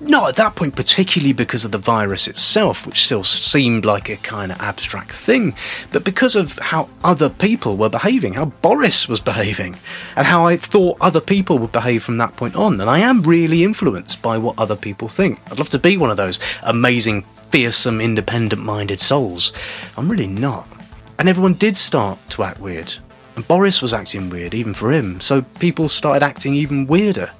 [0.00, 4.16] not at that point, particularly because of the virus itself, which still seemed like a
[4.16, 5.54] kind of abstract thing,
[5.90, 9.76] but because of how other people were behaving, how Boris was behaving,
[10.16, 12.80] and how I thought other people would behave from that point on.
[12.80, 15.40] And I am really influenced by what other people think.
[15.50, 19.52] I'd love to be one of those amazing, fearsome, independent minded souls.
[19.96, 20.68] I'm really not.
[21.18, 22.94] And everyone did start to act weird.
[23.36, 27.30] And Boris was acting weird, even for him, so people started acting even weirder.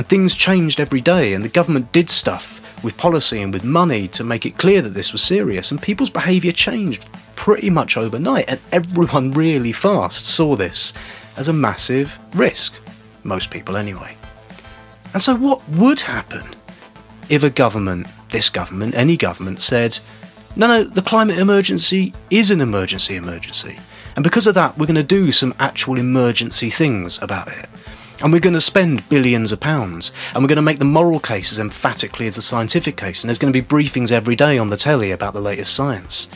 [0.00, 4.08] And things changed every day, and the government did stuff with policy and with money
[4.08, 7.04] to make it clear that this was serious, and people's behaviour changed
[7.36, 10.94] pretty much overnight, and everyone really fast saw this
[11.36, 12.72] as a massive risk.
[13.24, 14.16] Most people, anyway.
[15.12, 16.46] And so, what would happen
[17.28, 19.98] if a government, this government, any government, said,
[20.56, 23.78] no, no, the climate emergency is an emergency emergency,
[24.16, 27.68] and because of that, we're going to do some actual emergency things about it.
[28.22, 30.12] And we're going to spend billions of pounds.
[30.34, 33.22] And we're going to make the moral case as emphatically as the scientific case.
[33.22, 36.28] And there's going to be briefings every day on the telly about the latest science.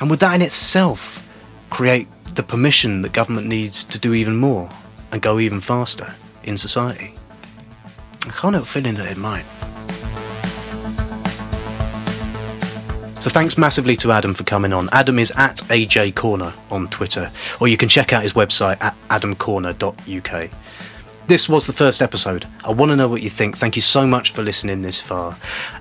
[0.00, 1.22] And would that in itself
[1.70, 4.70] create the permission that government needs to do even more
[5.10, 6.14] and go even faster
[6.44, 7.14] in society?
[8.24, 9.44] I can't help feeling that it might.
[13.20, 14.88] So thanks massively to Adam for coming on.
[14.92, 18.94] Adam is at AJ Corner on Twitter, or you can check out his website at
[19.08, 20.50] adamcorner.uk.
[21.28, 22.46] This was the first episode.
[22.64, 23.56] I want to know what you think.
[23.56, 25.36] Thank you so much for listening this far.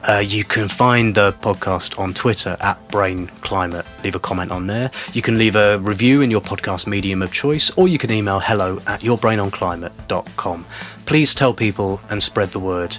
[0.09, 3.85] Uh, you can find the podcast on Twitter at Brain Climate.
[4.03, 4.89] Leave a comment on there.
[5.13, 8.39] You can leave a review in your podcast medium of choice, or you can email
[8.39, 10.65] hello at yourbrainonclimate.com.
[11.05, 12.97] Please tell people and spread the word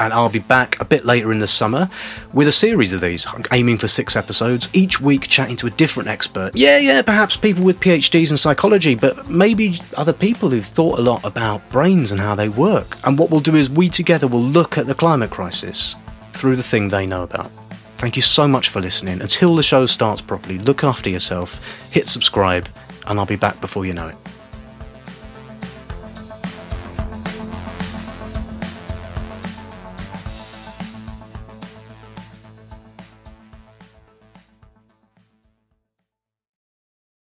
[0.00, 1.88] and I'll be back a bit later in the summer
[2.32, 6.08] with a series of these, aiming for six episodes, each week chatting to a different
[6.08, 6.56] expert.
[6.56, 11.02] Yeah, yeah, perhaps people with PhDs in psychology, but maybe other people who've thought a
[11.02, 12.96] lot about brains and how they work.
[13.04, 15.94] And what we'll do is we together will look at the climate crisis
[16.32, 17.50] through the thing they know about.
[17.98, 19.20] Thank you so much for listening.
[19.20, 22.66] Until the show starts properly, look after yourself, hit subscribe,
[23.06, 24.16] and I'll be back before you know it.